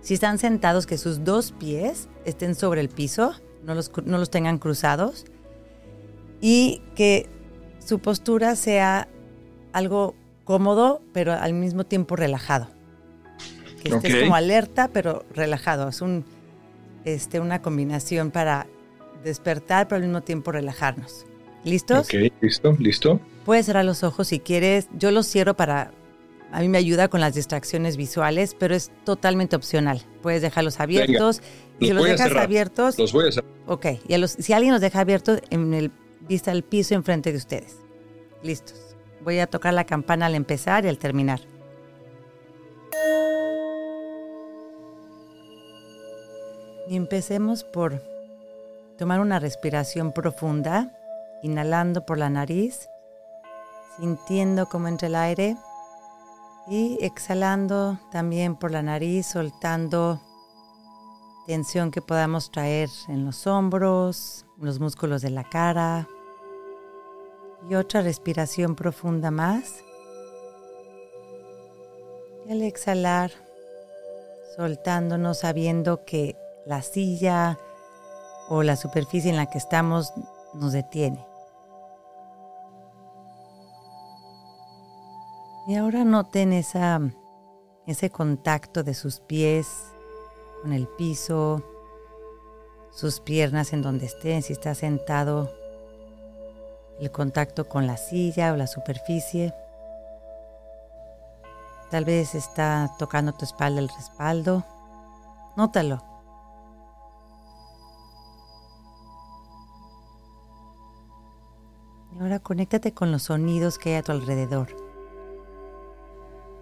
Si 0.00 0.14
están 0.14 0.38
sentados, 0.38 0.86
que 0.86 0.96
sus 0.96 1.24
dos 1.24 1.52
pies 1.52 2.08
estén 2.24 2.54
sobre 2.54 2.80
el 2.80 2.88
piso, 2.88 3.34
no 3.62 3.74
los, 3.74 3.92
no 4.04 4.16
los 4.16 4.30
tengan 4.30 4.58
cruzados 4.58 5.26
y 6.40 6.82
que 6.94 7.28
su 7.84 7.98
postura 7.98 8.56
sea 8.56 9.08
algo 9.72 10.14
cómodo, 10.44 11.02
pero 11.12 11.32
al 11.34 11.52
mismo 11.52 11.84
tiempo 11.84 12.16
relajado. 12.16 12.77
Que 13.82 13.88
estés 13.90 14.22
como 14.22 14.34
alerta, 14.34 14.88
pero 14.88 15.24
relajado. 15.34 15.88
Es 15.88 16.00
un, 16.00 16.24
este, 17.04 17.40
una 17.40 17.62
combinación 17.62 18.30
para 18.30 18.66
despertar, 19.24 19.88
pero 19.88 19.96
al 19.96 20.02
mismo 20.02 20.22
tiempo 20.22 20.52
relajarnos. 20.52 21.26
¿Listos? 21.64 22.06
Ok, 22.06 22.32
listo, 22.40 22.76
listo. 22.78 23.20
Puedes 23.44 23.66
cerrar 23.66 23.84
los 23.84 24.02
ojos 24.02 24.28
si 24.28 24.40
quieres. 24.40 24.88
Yo 24.96 25.10
los 25.10 25.26
cierro 25.26 25.54
para... 25.54 25.92
A 26.50 26.60
mí 26.60 26.68
me 26.68 26.78
ayuda 26.78 27.08
con 27.08 27.20
las 27.20 27.34
distracciones 27.34 27.98
visuales, 27.98 28.56
pero 28.58 28.74
es 28.74 28.90
totalmente 29.04 29.54
opcional. 29.54 30.02
Puedes 30.22 30.40
dejarlos 30.40 30.80
abiertos. 30.80 31.42
y 31.78 31.88
si 31.88 31.92
Los 31.92 32.04
dejas 32.04 32.34
abiertos, 32.34 32.98
Los 32.98 33.12
voy 33.12 33.28
a 33.28 33.32
cerrar. 33.32 33.50
Ok, 33.66 33.86
y 34.08 34.14
a 34.14 34.18
los, 34.18 34.30
si 34.30 34.54
alguien 34.54 34.72
los 34.72 34.80
deja 34.80 35.00
abiertos, 35.00 35.42
en 35.50 35.74
el 35.74 35.90
vista 36.26 36.50
al 36.50 36.62
piso 36.62 36.94
enfrente 36.94 37.32
de 37.32 37.38
ustedes. 37.38 37.76
Listos. 38.42 38.96
Voy 39.22 39.40
a 39.40 39.46
tocar 39.46 39.74
la 39.74 39.84
campana 39.84 40.26
al 40.26 40.34
empezar 40.34 40.86
y 40.86 40.88
al 40.88 40.98
terminar. 40.98 41.40
Y 46.88 46.96
empecemos 46.96 47.64
por 47.64 48.02
tomar 48.96 49.20
una 49.20 49.38
respiración 49.38 50.12
profunda, 50.12 50.90
inhalando 51.42 52.06
por 52.06 52.16
la 52.16 52.30
nariz, 52.30 52.88
sintiendo 53.98 54.68
cómo 54.68 54.88
entra 54.88 55.08
el 55.08 55.14
aire 55.14 55.56
y 56.66 56.98
exhalando 57.04 57.98
también 58.10 58.56
por 58.56 58.70
la 58.70 58.82
nariz, 58.82 59.26
soltando 59.26 60.20
tensión 61.46 61.90
que 61.90 62.00
podamos 62.00 62.50
traer 62.50 62.88
en 63.08 63.24
los 63.24 63.46
hombros, 63.46 64.46
en 64.58 64.66
los 64.66 64.80
músculos 64.80 65.20
de 65.20 65.30
la 65.30 65.44
cara. 65.44 66.08
Y 67.68 67.74
otra 67.74 68.00
respiración 68.00 68.74
profunda 68.74 69.30
más. 69.30 69.84
Al 72.48 72.62
exhalar, 72.62 73.30
soltándonos, 74.56 75.40
sabiendo 75.40 76.04
que 76.06 76.36
la 76.68 76.82
silla 76.82 77.58
o 78.50 78.62
la 78.62 78.76
superficie 78.76 79.30
en 79.30 79.38
la 79.38 79.46
que 79.46 79.56
estamos 79.56 80.12
nos 80.52 80.72
detiene. 80.72 81.24
Y 85.66 85.76
ahora 85.76 86.04
noten 86.04 86.52
esa, 86.52 87.00
ese 87.86 88.10
contacto 88.10 88.82
de 88.82 88.92
sus 88.92 89.20
pies 89.20 89.66
con 90.62 90.74
el 90.74 90.86
piso, 90.86 91.62
sus 92.92 93.20
piernas 93.20 93.72
en 93.72 93.80
donde 93.80 94.04
estén, 94.04 94.42
si 94.42 94.52
está 94.52 94.74
sentado, 94.74 95.50
el 97.00 97.10
contacto 97.10 97.66
con 97.66 97.86
la 97.86 97.96
silla 97.96 98.52
o 98.52 98.56
la 98.56 98.66
superficie. 98.66 99.54
Tal 101.90 102.04
vez 102.04 102.34
está 102.34 102.90
tocando 102.98 103.32
tu 103.32 103.46
espalda 103.46 103.80
el 103.80 103.88
respaldo. 103.88 104.64
Nótalo. 105.56 106.07
Conéctate 112.40 112.92
con 112.92 113.12
los 113.12 113.24
sonidos 113.24 113.78
que 113.78 113.90
hay 113.90 113.96
a 113.96 114.02
tu 114.02 114.12
alrededor. 114.12 114.68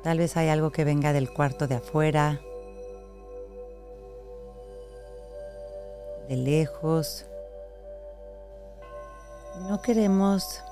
Tal 0.03 0.19
vez 0.19 0.37
hay 0.37 0.49
algo 0.49 0.71
que 0.71 0.85
venga 0.85 1.13
del 1.13 1.33
cuarto 1.33 1.67
de 1.67 1.77
afuera, 1.77 2.41
de 6.29 6.37
lejos. 6.37 7.27
No 9.69 9.83
queremos 9.83 10.63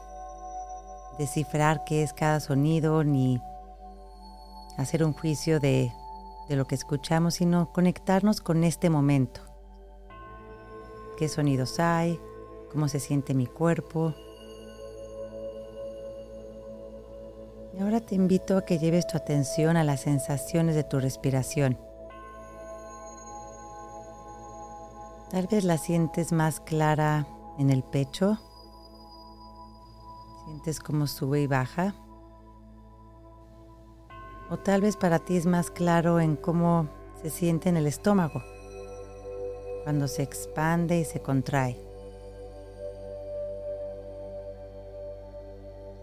descifrar 1.19 1.85
qué 1.85 2.03
es 2.03 2.13
cada 2.13 2.41
sonido 2.41 3.03
ni 3.05 3.41
hacer 4.77 5.05
un 5.05 5.13
juicio 5.13 5.61
de, 5.61 5.93
lo 6.49 6.67
que 6.67 6.75
escuchamos, 6.75 7.35
sino 7.35 7.73
conectarnos 7.73 8.41
con 8.41 8.65
este 8.65 8.91
momento. 8.91 9.41
¿Qué 11.17 11.29
sonidos 11.29 11.81
hay? 11.81 12.21
¿Cómo 12.73 12.89
se 12.89 13.01
siente 13.01 13.35
mi 13.35 13.47
cuerpo? 13.47 14.15
Ahora 17.81 18.01
te 18.01 18.15
invito 18.15 18.57
a 18.57 18.65
que 18.65 18.79
lleves 18.79 19.07
tu 19.07 19.17
atención 19.17 19.77
a 19.77 19.85
las 19.85 20.01
sensaciones 20.01 20.75
de 20.75 20.85
tu 20.85 21.01
respiración. 21.01 21.79
Tal 25.31 25.47
vez 25.49 25.65
la 25.65 25.79
sientes 25.79 26.31
más 26.31 26.61
clara 26.61 27.27
en 27.59 27.71
el 27.71 27.83
pecho. 27.83 28.39
Sientes 30.45 30.79
cómo 30.79 31.07
sube 31.07 31.41
y 31.41 31.47
baja. 31.47 31.95
O 34.51 34.59
tal 34.59 34.83
vez 34.83 34.97
para 34.97 35.19
ti 35.19 35.37
es 35.37 35.47
más 35.47 35.71
claro 35.71 36.21
en 36.21 36.37
cómo 36.37 36.89
se 37.21 37.31
siente 37.31 37.71
en 37.71 37.77
el 37.77 37.87
estómago, 37.87 38.43
cuando 39.85 40.07
se 40.07 40.23
expande 40.23 41.01
y 41.01 41.05
se 41.05 41.21
contrae. 41.21 41.94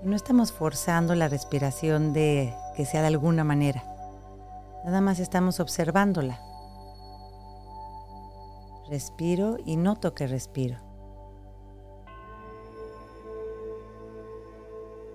No 0.04 0.16
estamos 0.16 0.52
forzando 0.52 1.14
la 1.16 1.28
respiración 1.28 2.14
de 2.14 2.56
que 2.76 2.86
sea 2.86 3.02
de 3.02 3.08
alguna 3.08 3.44
manera. 3.44 3.84
Nada 4.84 5.00
más 5.00 5.20
estamos 5.20 5.60
observándola. 5.60 6.42
Respiro 8.90 9.58
y 9.64 9.78
noto 9.78 10.16
que 10.16 10.28
respiro. 10.28 10.78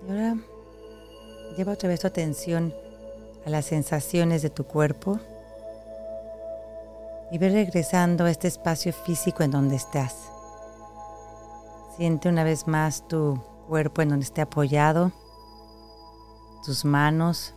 Y 0.07 0.11
ahora 0.11 0.37
lleva 1.57 1.73
otra 1.73 1.89
vez 1.89 1.99
tu 1.99 2.07
atención 2.07 2.73
a 3.45 3.49
las 3.49 3.65
sensaciones 3.65 4.41
de 4.41 4.49
tu 4.49 4.63
cuerpo 4.63 5.19
y 7.29 7.37
ve 7.37 7.49
regresando 7.49 8.23
a 8.23 8.31
este 8.31 8.47
espacio 8.47 8.93
físico 8.93 9.43
en 9.43 9.51
donde 9.51 9.75
estás. 9.75 10.15
Siente 11.97 12.29
una 12.29 12.45
vez 12.45 12.67
más 12.67 13.05
tu 13.07 13.41
cuerpo 13.67 14.01
en 14.01 14.09
donde 14.09 14.23
esté 14.23 14.41
apoyado, 14.41 15.11
tus 16.65 16.85
manos, 16.85 17.53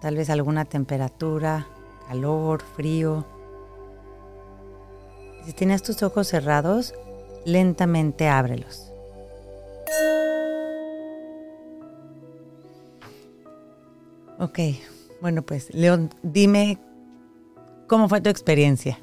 tal 0.00 0.16
vez 0.16 0.30
alguna 0.30 0.64
temperatura, 0.64 1.66
calor, 2.08 2.62
frío. 2.62 3.24
Si 5.44 5.52
tienes 5.52 5.82
tus 5.82 6.02
ojos 6.02 6.28
cerrados, 6.28 6.94
lentamente 7.44 8.28
ábrelos. 8.28 8.92
Ok, 14.38 14.58
Bueno, 15.20 15.42
pues, 15.42 15.72
León, 15.72 16.10
dime 16.22 16.78
cómo 17.88 18.08
fue 18.08 18.20
tu 18.20 18.28
experiencia. 18.28 18.98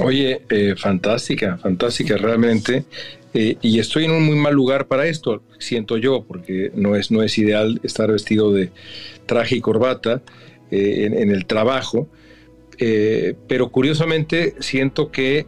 Oye, 0.00 0.42
eh, 0.50 0.74
fantástica, 0.76 1.58
fantástica 1.58 2.16
realmente. 2.16 2.84
Eh, 3.34 3.56
y 3.60 3.78
estoy 3.78 4.04
en 4.04 4.12
un 4.12 4.24
muy 4.24 4.36
mal 4.36 4.54
lugar 4.54 4.86
para 4.86 5.06
esto, 5.06 5.42
siento 5.58 5.96
yo, 5.98 6.24
porque 6.26 6.70
no 6.74 6.96
es, 6.96 7.10
no 7.10 7.22
es 7.22 7.36
ideal 7.38 7.80
estar 7.82 8.10
vestido 8.10 8.52
de 8.52 8.70
traje 9.26 9.56
y 9.56 9.60
corbata 9.60 10.22
eh, 10.70 11.10
en, 11.12 11.30
el 11.30 11.44
trabajo. 11.46 12.08
pero 13.48 13.70
curiosamente 13.70 14.54
siento 14.60 15.10
que 15.10 15.46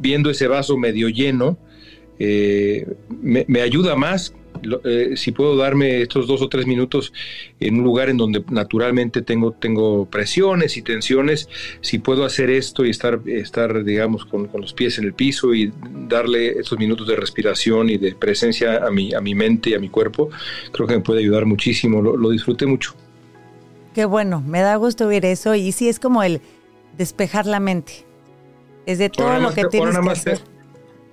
viendo 0.00 0.30
ese 0.30 0.48
vaso 0.48 0.76
medio 0.76 1.08
lleno, 1.08 1.58
me, 2.18 3.44
me, 3.46 3.60
ayuda 3.62 3.94
más 3.94 4.34
eh, 4.84 5.12
si 5.16 5.32
puedo 5.32 5.56
darme 5.56 6.02
estos 6.02 6.26
dos 6.26 6.42
o 6.42 6.48
tres 6.48 6.66
minutos 6.66 7.12
en 7.58 7.78
un 7.78 7.84
lugar 7.84 8.08
en 8.08 8.16
donde 8.16 8.44
naturalmente 8.50 9.22
tengo, 9.22 9.52
tengo 9.52 10.06
presiones 10.06 10.76
y 10.76 10.82
tensiones, 10.82 11.48
si 11.80 11.98
puedo 11.98 12.24
hacer 12.24 12.50
esto 12.50 12.84
y 12.84 12.90
estar, 12.90 13.20
estar 13.26 13.84
digamos, 13.84 14.24
con, 14.24 14.50
los 14.52 14.72
pies 14.72 14.98
en 14.98 15.04
el 15.04 15.14
piso 15.14 15.54
y 15.54 15.72
darle 16.08 16.58
estos 16.58 16.78
minutos 16.78 17.06
de 17.06 17.16
respiración 17.16 17.90
y 17.90 17.98
de 17.98 18.14
presencia 18.14 18.86
a 18.86 18.90
mi, 18.90 19.14
a 19.14 19.20
mi 19.20 19.34
mente 19.34 19.70
y 19.70 19.74
a 19.74 19.78
mi 19.78 19.88
cuerpo, 19.88 20.30
creo 20.72 20.86
que 20.86 20.94
me 20.94 21.00
puede 21.00 21.20
ayudar 21.20 21.46
muchísimo. 21.46 22.02
Lo, 22.02 22.30
disfruté 22.30 22.66
mucho. 22.66 22.94
Qué 23.94 24.04
bueno, 24.04 24.40
me 24.40 24.60
da 24.60 24.76
gusto 24.76 25.06
oír 25.06 25.24
eso 25.24 25.54
y 25.54 25.72
sí 25.72 25.88
es 25.88 25.98
como 25.98 26.22
el 26.22 26.40
despejar 26.96 27.46
la 27.46 27.58
mente. 27.58 28.06
Es 28.86 28.98
de 28.98 29.10
todo 29.10 29.38
lo 29.40 29.52
que 29.52 29.64
tienes 29.64 29.98
que 29.98 30.10
hacer. 30.10 30.49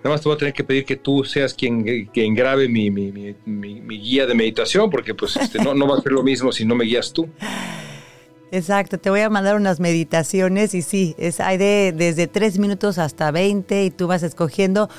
Nada 0.08 0.16
más 0.16 0.22
te 0.22 0.30
voy 0.30 0.36
a 0.38 0.40
tener 0.40 0.54
que 0.54 0.64
pedir 0.64 0.86
que 0.86 0.96
tú 0.96 1.26
seas 1.26 1.54
quien, 1.54 2.06
quien 2.14 2.34
grabe 2.34 2.70
mi, 2.70 2.90
guía 4.00 4.26
de 4.26 4.34
meditación, 4.36 4.90
porque 4.90 5.14
pues 5.14 5.36
este, 5.36 5.62
no, 5.62 5.74
no 5.74 5.86
va 5.86 5.98
a 5.98 6.02
ser 6.02 6.14
lo 6.14 6.24
mismo 6.24 6.54
si 6.54 6.64
no 6.64 6.76
me 6.76 6.86
guías 6.86 7.12
tú. 7.12 7.28
Exacto, 8.54 8.98
te 8.98 9.10
voy 9.10 9.20
a 9.20 9.30
mandar 9.30 9.58
unas 9.58 9.82
meditaciones 9.82 10.74
y 10.74 10.82
sí, 10.82 11.14
es, 11.18 11.42
hay 11.42 11.58
de 11.58 11.94
desde 11.94 12.28
tres 12.28 12.58
minutos 12.58 13.00
hasta 13.00 13.32
20 13.32 13.84
y 13.84 13.92
tú 13.92 14.08
vas 14.08 14.24
escogiendo, 14.24 14.90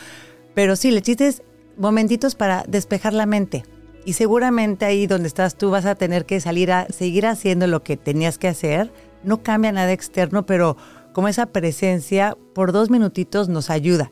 pero 0.52 0.76
sí, 0.76 0.90
le 0.90 1.00
chistes 1.00 1.42
momentitos 1.78 2.34
para 2.34 2.64
despejar 2.68 3.14
la 3.14 3.24
mente. 3.24 3.64
Y 4.04 4.12
seguramente 4.12 4.84
ahí 4.84 5.06
donde 5.06 5.28
estás 5.28 5.56
tú 5.56 5.70
vas 5.70 5.86
a 5.86 5.94
tener 5.94 6.26
que 6.26 6.38
salir 6.40 6.70
a 6.70 6.86
seguir 6.88 7.24
haciendo 7.24 7.66
lo 7.66 7.82
que 7.82 7.96
tenías 7.96 8.36
que 8.36 8.48
hacer. 8.48 8.92
No 9.24 9.42
cambia 9.42 9.72
nada 9.72 9.90
externo, 9.90 10.44
pero 10.44 10.76
como 11.14 11.28
esa 11.28 11.46
presencia 11.46 12.36
por 12.54 12.72
dos 12.72 12.90
minutitos 12.90 13.48
nos 13.48 13.70
ayuda. 13.70 14.10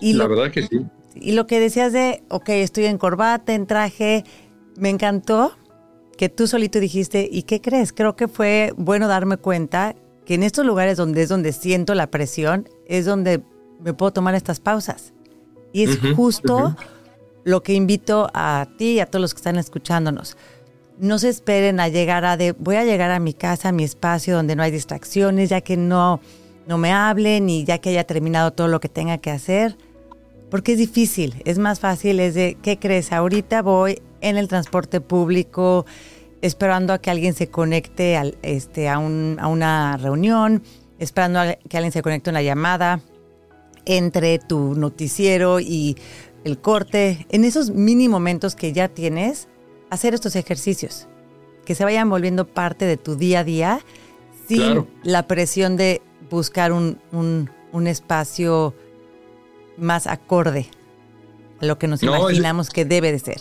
Y 0.00 0.14
la 0.14 0.26
verdad 0.26 0.50
que 0.50 0.62
sí. 0.62 0.86
Y 1.18 1.32
lo 1.32 1.46
que 1.46 1.60
decías 1.60 1.92
de, 1.92 2.22
ok, 2.28 2.48
estoy 2.50 2.84
en 2.86 2.98
corbata, 2.98 3.54
en 3.54 3.66
traje, 3.66 4.24
me 4.76 4.90
encantó 4.90 5.56
que 6.16 6.28
tú 6.28 6.46
solito 6.46 6.80
dijiste, 6.80 7.28
¿y 7.30 7.42
qué 7.42 7.60
crees? 7.60 7.92
Creo 7.92 8.16
que 8.16 8.28
fue 8.28 8.72
bueno 8.76 9.08
darme 9.08 9.36
cuenta 9.36 9.94
que 10.24 10.34
en 10.34 10.42
estos 10.42 10.66
lugares 10.66 10.96
donde 10.96 11.22
es 11.22 11.28
donde 11.28 11.52
siento 11.52 11.94
la 11.94 12.10
presión, 12.10 12.68
es 12.86 13.04
donde 13.06 13.42
me 13.80 13.94
puedo 13.94 14.12
tomar 14.12 14.34
estas 14.34 14.60
pausas. 14.60 15.12
Y 15.72 15.84
es 15.84 15.98
justo 16.14 16.74
lo 17.44 17.62
que 17.62 17.74
invito 17.74 18.28
a 18.32 18.66
ti 18.78 18.92
y 18.92 19.00
a 19.00 19.06
todos 19.06 19.20
los 19.20 19.34
que 19.34 19.38
están 19.38 19.56
escuchándonos. 19.56 20.36
No 20.98 21.18
se 21.18 21.28
esperen 21.28 21.80
a 21.80 21.88
llegar 21.88 22.24
a 22.24 22.36
de, 22.36 22.52
voy 22.52 22.76
a 22.76 22.84
llegar 22.84 23.10
a 23.10 23.20
mi 23.20 23.34
casa, 23.34 23.68
a 23.68 23.72
mi 23.72 23.84
espacio 23.84 24.34
donde 24.34 24.56
no 24.56 24.62
hay 24.62 24.70
distracciones, 24.70 25.50
ya 25.50 25.60
que 25.60 25.76
no, 25.76 26.20
no 26.66 26.78
me 26.78 26.92
hablen 26.92 27.50
y 27.50 27.64
ya 27.64 27.78
que 27.78 27.90
haya 27.90 28.04
terminado 28.04 28.52
todo 28.52 28.68
lo 28.68 28.80
que 28.80 28.88
tenga 28.88 29.18
que 29.18 29.30
hacer 29.30 29.76
porque 30.50 30.72
es 30.72 30.78
difícil, 30.78 31.42
es 31.44 31.58
más 31.58 31.80
fácil, 31.80 32.20
es 32.20 32.34
de, 32.34 32.56
¿qué 32.62 32.78
crees? 32.78 33.12
Ahorita 33.12 33.62
voy 33.62 34.00
en 34.20 34.36
el 34.36 34.48
transporte 34.48 35.00
público 35.00 35.86
esperando 36.42 36.92
a 36.92 37.00
que 37.00 37.10
alguien 37.10 37.34
se 37.34 37.48
conecte 37.48 38.16
al, 38.16 38.38
este, 38.42 38.88
a, 38.88 38.98
un, 38.98 39.36
a 39.40 39.48
una 39.48 39.96
reunión, 39.96 40.62
esperando 40.98 41.40
a 41.40 41.54
que 41.54 41.76
alguien 41.76 41.92
se 41.92 42.02
conecte 42.02 42.30
a 42.30 42.32
una 42.32 42.42
llamada, 42.42 43.00
entre 43.84 44.38
tu 44.38 44.74
noticiero 44.74 45.60
y 45.60 45.96
el 46.44 46.58
corte, 46.58 47.26
en 47.30 47.44
esos 47.44 47.70
mini 47.70 48.08
momentos 48.08 48.54
que 48.54 48.72
ya 48.72 48.88
tienes, 48.88 49.48
hacer 49.90 50.14
estos 50.14 50.36
ejercicios, 50.36 51.08
que 51.64 51.74
se 51.74 51.84
vayan 51.84 52.08
volviendo 52.08 52.46
parte 52.46 52.84
de 52.84 52.96
tu 52.96 53.16
día 53.16 53.40
a 53.40 53.44
día, 53.44 53.80
sin 54.48 54.86
la 55.02 55.26
presión 55.26 55.76
de 55.76 56.02
buscar 56.30 56.72
un, 56.72 56.98
un, 57.12 57.50
un 57.72 57.86
espacio 57.86 58.74
más 59.78 60.06
acorde 60.06 60.66
a 61.60 61.66
lo 61.66 61.78
que 61.78 61.88
nos 61.88 62.02
imaginamos 62.02 62.70
que 62.70 62.84
debe 62.84 63.12
de 63.12 63.18
ser. 63.18 63.40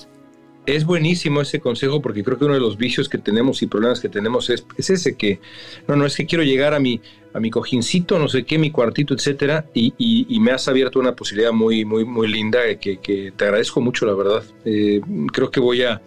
Es 0.65 0.83
buenísimo 0.83 1.41
ese 1.41 1.59
consejo 1.59 2.01
porque 2.01 2.23
creo 2.23 2.39
que 2.39 2.45
uno 2.45 2.55
de 2.55 2.59
los 2.59 2.77
vicios 2.77 3.07
que 3.07 3.19
tenemos 3.19 3.61
y 3.61 3.67
problemas 3.67 3.99
que 3.99 4.09
tenemos 4.09 4.49
es, 4.49 4.65
ese 4.77 5.15
que, 5.15 5.39
no, 5.87 5.95
no, 5.95 6.07
es 6.07 6.15
que 6.15 6.25
quiero 6.25 6.43
llegar 6.43 6.73
a 6.73 6.79
mi, 6.79 7.01
a 7.33 7.39
mi 7.39 7.51
cojincito, 7.51 8.17
no 8.17 8.27
sé 8.27 8.45
qué, 8.45 8.57
mi 8.57 8.71
cuartito, 8.71 9.13
etcétera, 9.13 9.65
y, 9.75 9.93
y, 9.97 10.39
me 10.39 10.51
has 10.51 10.67
abierto 10.67 10.99
una 10.99 11.15
posibilidad 11.15 11.51
muy, 11.51 11.85
muy, 11.85 12.03
muy 12.03 12.27
linda 12.27 12.61
que, 12.79 12.97
que 12.97 13.31
te 13.35 13.43
agradezco 13.43 13.79
mucho, 13.79 14.07
la 14.07 14.13
verdad. 14.13 14.43
Eh, 14.63 15.01
creo 15.31 15.51
que 15.51 15.59
voy 15.59 15.83
a, 15.83 16.01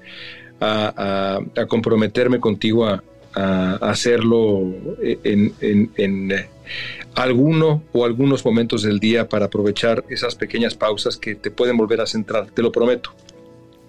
a, 0.60 1.40
a 1.56 1.66
comprometerme 1.66 2.40
contigo 2.40 2.86
a, 2.86 3.02
hacerlo 3.80 4.74
en, 5.00 5.52
en, 5.60 5.92
en 5.96 6.48
alguno 7.22 7.82
o 7.92 8.04
algunos 8.04 8.44
momentos 8.44 8.82
del 8.82 9.00
día 9.00 9.28
para 9.28 9.46
aprovechar 9.46 10.04
esas 10.08 10.34
pequeñas 10.34 10.74
pausas 10.74 11.16
que 11.16 11.34
te 11.34 11.50
pueden 11.50 11.76
volver 11.76 12.00
a 12.00 12.06
centrar, 12.06 12.46
te 12.50 12.62
lo 12.62 12.70
prometo. 12.72 13.10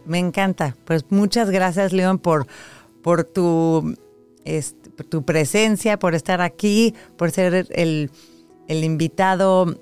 Me 0.06 0.18
encanta. 0.18 0.76
Pues 0.86 1.06
muchas 1.10 1.50
gracias, 1.52 1.94
León, 1.94 2.18
por, 2.18 2.48
por 3.04 3.24
tu, 3.24 3.96
tu 5.10 5.24
presencia, 5.24 6.00
por 6.00 6.16
estar 6.16 6.42
aquí, 6.42 6.96
por 7.18 7.32
ser 7.32 7.68
el, 7.70 8.10
el 8.68 8.84
invitado 8.84 9.78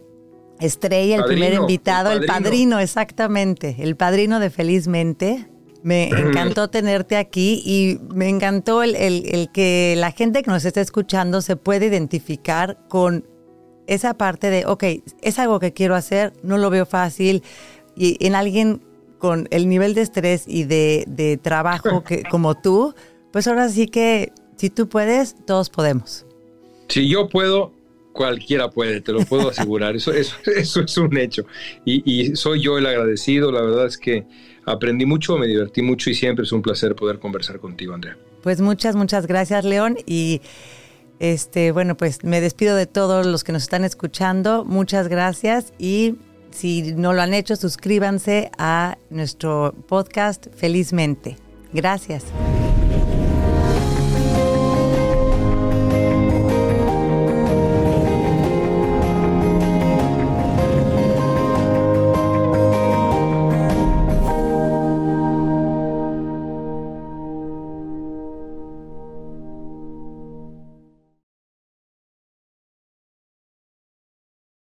estrella, 0.60 1.18
el 1.18 1.26
primer 1.26 1.54
invitado, 1.54 2.12
el 2.12 2.26
padrino. 2.26 2.80
exactamente, 2.80 3.76
el 3.80 3.96
padrino 3.96 4.40
de 4.40 4.50
Felizmente. 4.50 5.48
Me 5.84 6.10
encantó 6.10 6.70
tenerte 6.70 7.16
aquí 7.16 7.62
y 7.66 8.00
me 8.14 8.28
encantó 8.28 8.84
el, 8.84 8.96
el, 8.96 9.50
que 9.54 9.96
la 9.98 10.12
gente 10.12 10.44
que 10.44 10.52
nos 10.52 10.66
está 10.66 10.82
escuchando 10.82 11.42
se 11.42 11.56
puede 11.56 11.86
identificar 11.86 12.80
con 12.90 13.26
esa 13.88 14.16
parte 14.16 14.50
de, 14.50 14.66
ok, 14.66 14.84
es 15.22 15.40
algo 15.40 15.60
que 15.60 15.74
quiero 15.74 15.96
hacer, 15.96 16.34
no 16.44 16.58
lo 16.58 16.70
veo 16.70 16.86
fácil, 16.86 17.44
y 17.96 18.24
en 18.26 18.36
alguien 18.36 18.82
con 19.18 19.48
el 19.52 19.68
nivel 19.68 19.94
de 19.94 20.02
estrés 20.02 20.44
y 20.48 20.66
de, 20.66 21.40
trabajo 21.42 22.04
que, 22.04 22.24
como 22.30 22.56
tú, 22.56 22.94
pues 23.32 23.48
ahora 23.48 23.70
sí 23.70 23.88
que 23.88 24.32
si 24.56 24.70
tú 24.70 24.88
puedes, 24.88 25.36
todos 25.46 25.70
podemos. 25.70 26.26
Si 26.90 27.10
yo 27.10 27.28
puedo, 27.28 27.74
cualquiera 28.14 28.70
puede, 28.70 29.02
te 29.02 29.12
lo 29.12 29.20
puedo 29.26 29.50
asegurar, 29.50 29.96
eso, 29.96 30.12
eso, 30.14 30.36
eso 30.56 30.82
es 30.82 30.98
un 30.98 31.18
hecho. 31.18 31.46
Y, 31.86 32.04
y 32.06 32.36
soy 32.36 32.62
yo 32.62 32.78
el 32.78 32.86
agradecido, 32.86 33.52
la 33.52 33.62
verdad 33.62 33.88
es 33.88 33.98
que 33.98 34.26
aprendí 34.66 35.06
mucho, 35.06 35.38
me 35.38 35.48
divertí 35.48 35.82
mucho 35.82 36.10
y 36.10 36.14
siempre 36.14 36.44
es 36.44 36.52
un 36.52 36.62
placer 36.62 36.96
poder 36.96 37.20
conversar 37.20 37.60
contigo, 37.60 37.94
Andrea. 37.94 38.18
Pues 38.44 38.62
muchas, 38.62 38.96
muchas 38.96 39.28
gracias, 39.28 39.66
León, 39.66 39.98
y 40.06 40.42
este, 41.20 41.72
bueno, 41.72 41.96
pues 41.98 42.24
me 42.24 42.42
despido 42.42 42.76
de 42.76 42.86
todos 42.86 43.26
los 43.26 43.44
que 43.44 43.52
nos 43.52 43.64
están 43.64 43.84
escuchando. 43.84 44.66
Muchas 44.66 45.08
gracias 45.08 45.74
y 45.78 46.18
si 46.52 46.94
no 46.94 47.14
lo 47.14 47.22
han 47.22 47.34
hecho, 47.34 47.56
suscríbanse 47.56 48.52
a 48.58 48.98
nuestro 49.10 49.76
podcast 49.88 50.48
Felizmente. 50.56 51.38
Gracias. 51.74 52.24